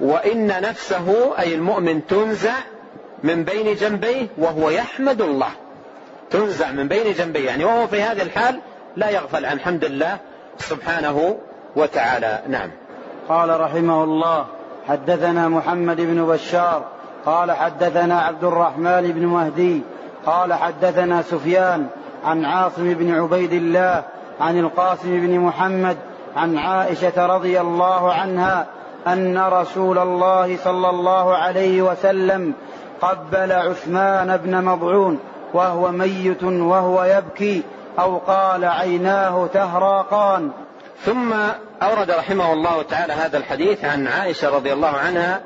[0.00, 2.54] وإن نفسه أي المؤمن تنزع
[3.22, 5.50] من بين جنبيه وهو يحمد الله.
[6.30, 8.60] تنزع من بين جنبيه يعني وهو في هذه الحال
[8.96, 10.18] لا يغفل عن حمد الله
[10.58, 11.36] سبحانه
[11.76, 12.42] وتعالى.
[12.48, 12.70] نعم.
[13.28, 14.46] قال رحمه الله
[14.88, 16.84] حدثنا محمد بن بشار
[17.26, 19.82] قال حدثنا عبد الرحمن بن مهدي
[20.26, 21.86] قال حدثنا سفيان
[22.24, 24.04] عن عاصم بن عبيد الله
[24.40, 25.96] عن القاسم بن محمد
[26.36, 28.66] عن عائشة رضي الله عنها
[29.06, 32.54] أن رسول الله صلى الله عليه وسلم
[33.00, 35.18] قبل عثمان بن مضعون
[35.54, 37.62] وهو ميت وهو يبكي
[37.98, 40.50] أو قال عيناه تهراقان.
[41.04, 41.32] ثم
[41.82, 45.40] أورد رحمه الله تعالى هذا الحديث عن عائشة رضي الله عنها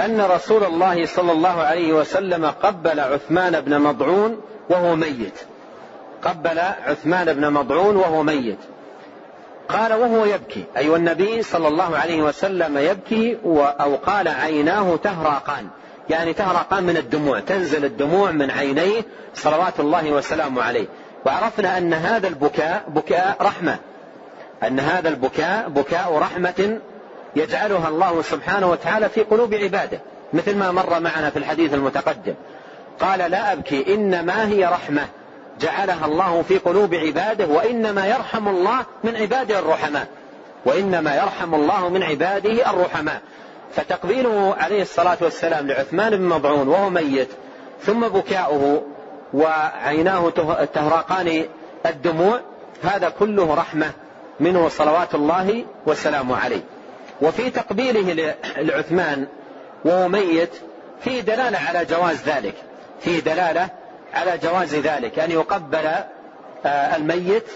[0.00, 5.38] أن رسول الله صلى الله عليه وسلم قبل عثمان بن مضعون وهو ميت.
[6.22, 8.58] قبل عثمان بن مضعون وهو ميت.
[9.68, 10.64] قال وهو يبكي.
[10.76, 15.68] أي أيوة والنبي صلى الله عليه وسلم يبكي أو قال عيناه تهرقان
[16.10, 17.40] يعني تهرقان من الدموع.
[17.40, 19.02] تنزل الدموع من عينيه
[19.34, 20.86] صلوات الله وسلامه عليه.
[21.26, 23.76] وعرفنا أن هذا البكاء بكاء رحمة.
[24.62, 26.78] أن هذا البكاء بكاء رحمة
[27.36, 30.00] يجعلها الله سبحانه وتعالى في قلوب عباده.
[30.32, 32.34] مثل ما مر معنا في الحديث المتقدم.
[33.00, 35.08] قال لا أبكي إنما هي رحمة.
[35.60, 40.06] جعلها الله في قلوب عباده وإنما يرحم الله من عباده الرحماء.
[40.64, 43.20] وإنما يرحم الله من عباده الرحماء.
[43.74, 47.28] فتقبيله عليه الصلاة والسلام لعثمان بن مضعون وهو ميت
[47.82, 48.82] ثم بكاؤه
[49.34, 50.30] وعيناه
[50.74, 51.44] تهراقان
[51.86, 52.40] الدموع
[52.82, 53.90] هذا كله رحمة
[54.40, 56.62] منه صلوات الله وسلامه عليه.
[57.22, 59.26] وفي تقبيله لعثمان
[59.84, 60.50] وهو ميت
[61.00, 62.54] في دلالة على جواز ذلك.
[63.00, 63.68] في دلالة
[64.14, 65.86] على جواز ذلك أن يقبل
[66.66, 67.46] آه، الميت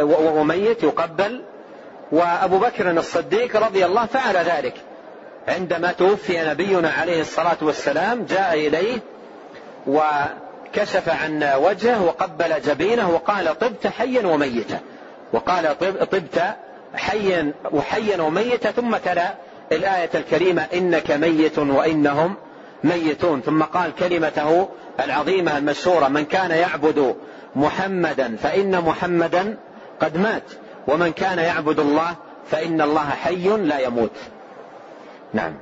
[0.00, 1.42] وهو ميت يقبل
[2.12, 4.74] وأبو بكر الصديق رضي الله فعل ذلك.
[5.48, 8.98] عندما توفي نبينا عليه الصلاة والسلام جاء إليه
[9.86, 14.80] وكشف عن وجهه وقبل جبينه وقال طبت حيا وميتا.
[15.32, 15.78] وقال
[16.10, 16.42] طبت
[16.94, 19.34] حيا وحيا وميتا ثم تلا
[19.72, 22.34] الآية الكريمة إنك ميت وإنهم
[22.84, 23.40] ميتون.
[23.40, 24.68] ثم قال كلمته
[25.00, 27.16] العظيمة المشهورة من كان يعبد
[27.56, 29.58] محمدا فإن محمدا
[30.00, 30.42] قد مات
[30.88, 32.14] ومن كان يعبد الله
[32.50, 34.10] فإن الله حي لا يموت.
[35.34, 35.54] نعم.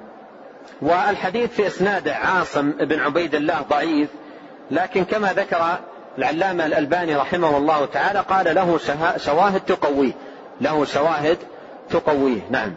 [0.83, 4.09] والحديث في إسناد عاصم بن عبيد الله ضعيف
[4.71, 5.79] لكن كما ذكر
[6.19, 8.79] العلامة الألباني رحمه الله تعالى قال له
[9.17, 10.13] شواهد تقويه
[10.61, 11.39] له شواهد
[11.91, 12.41] تقويه.
[12.51, 12.75] نعم.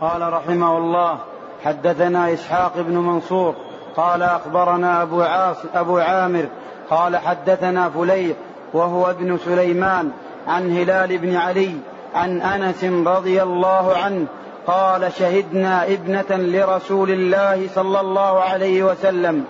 [0.00, 1.18] قال رحمه الله
[1.64, 3.67] حدثنا إسحاق بن منصور
[3.98, 6.46] قال أخبرنا أبو, عاص أبو عامر
[6.90, 8.36] قال حدثنا فليح
[8.72, 10.10] وهو ابن سليمان
[10.48, 11.74] عن هلال بن علي
[12.14, 14.26] عن أنس رضي الله عنه
[14.66, 19.44] قال شهدنا ابنة لرسول الله صلى الله عليه وسلم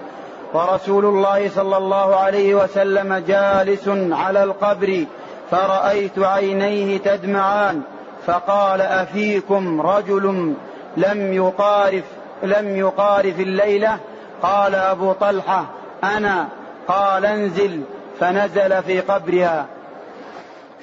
[0.54, 5.04] ورسول الله صلى الله عليه وسلم جالس على القبر
[5.50, 7.80] فرأيت عينيه تدمعان
[8.26, 10.54] فقال أفيكم رجل
[10.96, 12.04] لم يقارف
[12.42, 13.98] لم يقارف الليلة؟
[14.42, 15.66] قال أبو طلحة
[16.04, 16.48] أنا.
[16.88, 17.82] قال انزل
[18.20, 19.66] فنزل في قبرها.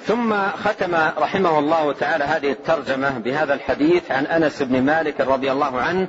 [0.06, 0.34] ثم
[0.64, 6.08] ختم رحمه الله تعالى هذه الترجمة بهذا الحديث عن أنس بن مالك رضي الله عنه.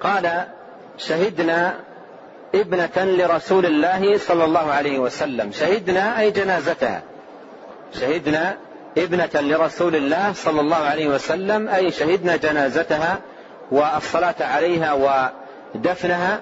[0.00, 0.44] قال
[0.98, 1.74] شهدنا
[2.54, 5.52] ابنة لرسول الله صلى الله عليه وسلم.
[5.52, 7.02] شهدنا أي جنازتها؟
[7.92, 8.56] شهدنا
[8.98, 13.18] ابنة لرسول الله صلى الله عليه وسلم أي شهدنا جنازتها
[13.70, 14.92] والصلاة عليها
[15.74, 16.40] ودفنها.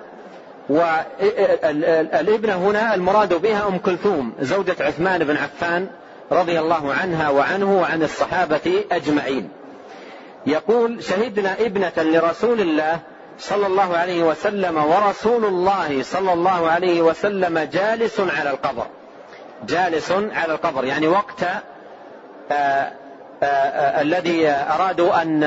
[0.68, 5.88] والابنة هنا المراد بها أم كلثوم زوجة عثمان بن عفان
[6.32, 9.48] رضي الله عنها وعنه وعن الصحابة أجمعين.
[10.46, 12.98] يقول شهدنا ابنة لرسول الله
[13.38, 18.86] صلى الله عليه وسلم ورسول الله صلى الله عليه وسلم جالس على القبر.
[19.66, 22.92] جالس على القبر يعني وقت آه، آآ
[23.42, 25.42] آه، الذي أرادوا أن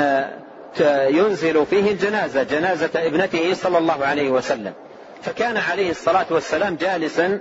[1.09, 4.74] ينزل فيه الجنازة جنازة ابنته صلى الله عليه وسلم.
[5.22, 7.39] فكان عليه الصلاة والسلام جالسا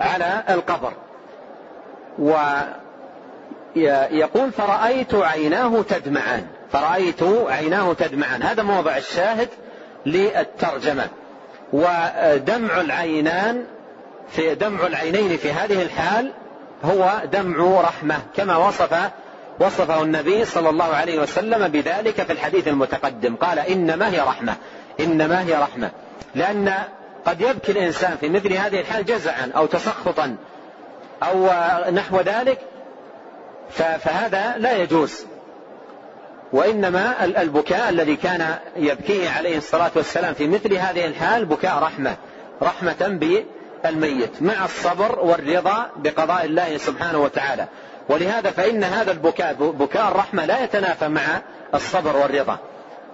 [0.00, 0.92] على القبر.
[3.76, 6.46] ويقول فرأيت عيناه تدمعان.
[6.72, 8.42] فرأيت عيناه تدمعان.
[8.42, 9.48] هذا موضع الشاهد
[10.06, 11.08] للترجمة.
[11.72, 13.64] ودمع العينان
[14.30, 16.32] في دمع العينين في هذه الحال
[16.84, 19.10] هو دمع رحمة كما وصف
[19.60, 23.36] وصفه النبي صلى الله عليه وسلم بذلك في الحديث المتقدم.
[23.36, 24.54] قال إنما هي رحمة
[25.00, 25.90] إنما هي رحمة.
[26.34, 26.74] لأن
[27.26, 30.36] قد يبكي الإنسان في مثل هذه الحال جزعا أو تسخطا
[31.22, 31.48] أو
[31.90, 32.58] نحو ذلك
[33.70, 35.26] فهذا لا يجوز.
[36.52, 42.16] وإنما البكاء الذي كان يبكيه عليه الصلاة والسلام في مثل هذه الحال بكاء رحمة
[42.62, 43.18] رحمة
[43.84, 47.66] بالميت مع الصبر والرضا بقضاء الله سبحانه وتعالى.
[48.08, 51.22] ولهذا فإن هذا البكاء بكاء الرحمة لا يتنافى مع
[51.74, 52.58] الصبر والرضا.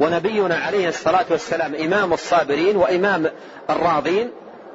[0.00, 3.30] ونبينا عليه الصلاة والسلام إمام الصابرين وإمام
[3.70, 4.30] الراضين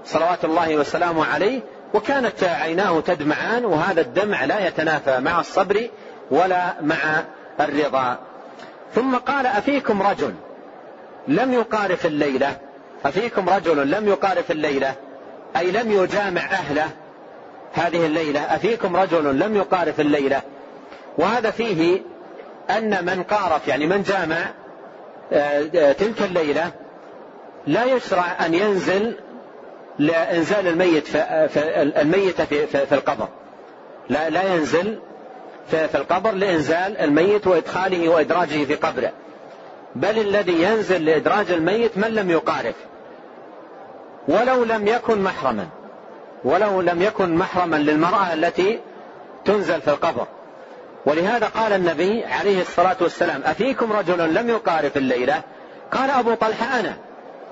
[0.05, 1.61] صلوات الله وسلامه عليه
[1.93, 5.89] وكانت عيناه تدمعان وهذا الدمع لا يتنافى مع الصبر
[6.31, 7.23] ولا مع
[7.59, 8.17] الرضا.
[8.95, 10.33] ثم قال أفيكم رجل
[11.27, 12.57] لم يقارف الليلة؟
[13.05, 14.95] أفيكم رجل لم يقارف الليلة؟
[15.57, 16.89] أي لم يجامع أهله
[17.73, 20.41] هذه الليلة؟ أفيكم رجل لم يقارف الليلة؟
[21.17, 22.01] وهذا فيه
[22.69, 24.37] أن من قارف يعني من جامع
[25.93, 26.71] تلك الليلة
[27.67, 29.15] لا يشرع أن ينزل
[29.99, 33.27] لإنزال الميت في الميت في, في القبر.
[34.09, 34.99] لا لا ينزل
[35.67, 39.11] في القبر لإنزال الميت وإدخاله وإدراجه في قبره.
[39.95, 42.75] بل الذي ينزل لإدراج الميت من لم يقارف
[44.27, 45.67] ولو لم يكن محرما.
[46.43, 48.79] ولو لم يكن محرما للمرأة التي
[49.45, 50.27] تنزل في القبر.
[51.05, 55.41] ولهذا قال النبي عليه الصلاة والسلام أفيكم رجل لم يقارف الليلة؟
[55.91, 56.97] قال أبو طلحة أنا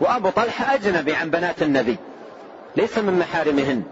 [0.01, 1.97] وأبو طلحة أجنبي عن بنات النبي
[2.75, 3.83] ليس من محارمهن.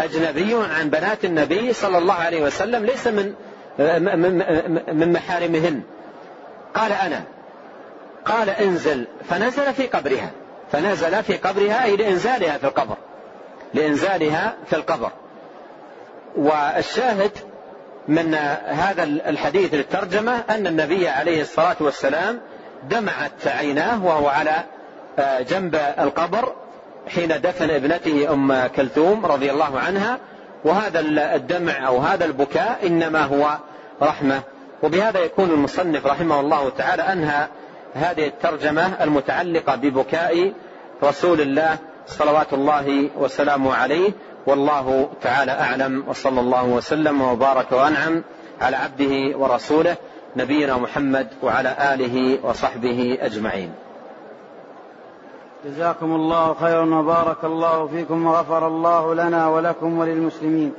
[0.00, 3.34] أجنبي عن بنات النبي صلى الله عليه وسلم ليس من
[4.92, 5.82] من محارمهن.
[6.74, 7.22] قال أنا
[8.24, 10.30] قال انزل فنزل في قبرها.
[10.72, 12.96] فنزل في قبرها أي لإنزالها في القبر.
[13.74, 15.10] لإنزالها في القبر.
[16.36, 17.30] والشاهد
[18.08, 18.34] من
[18.66, 22.40] هذا الحديث للترجمة أن النبي عليه الصلاة والسلام
[22.90, 24.64] دمعت عيناه وهو على
[25.18, 26.52] آه، جنب القبر
[27.08, 30.18] حين دفن ابنته أم كلثوم رضي الله عنها.
[30.64, 31.00] وهذا
[31.36, 33.58] الدمع أو هذا البكاء إنما هو
[34.02, 34.40] رحمة.
[34.82, 37.46] وبهذا يكون المصنف رحمه الله تعالى أنهى
[37.94, 40.52] هذه الترجمة المتعلقة ببكاء
[41.02, 44.12] رسول الله صلوات الله وسلامه عليه.
[44.46, 48.22] والله تعالى أعلم وصلى الله وسلم وبارك وأنعم
[48.60, 49.96] على عبده ورسوله
[50.36, 53.72] نبينا محمد وعلى آله وصحبه أجمعين.
[55.64, 60.72] جزاكم الله خيرا وبارك الله فيكم وغفر الله لنا ولكم وللمسلمين.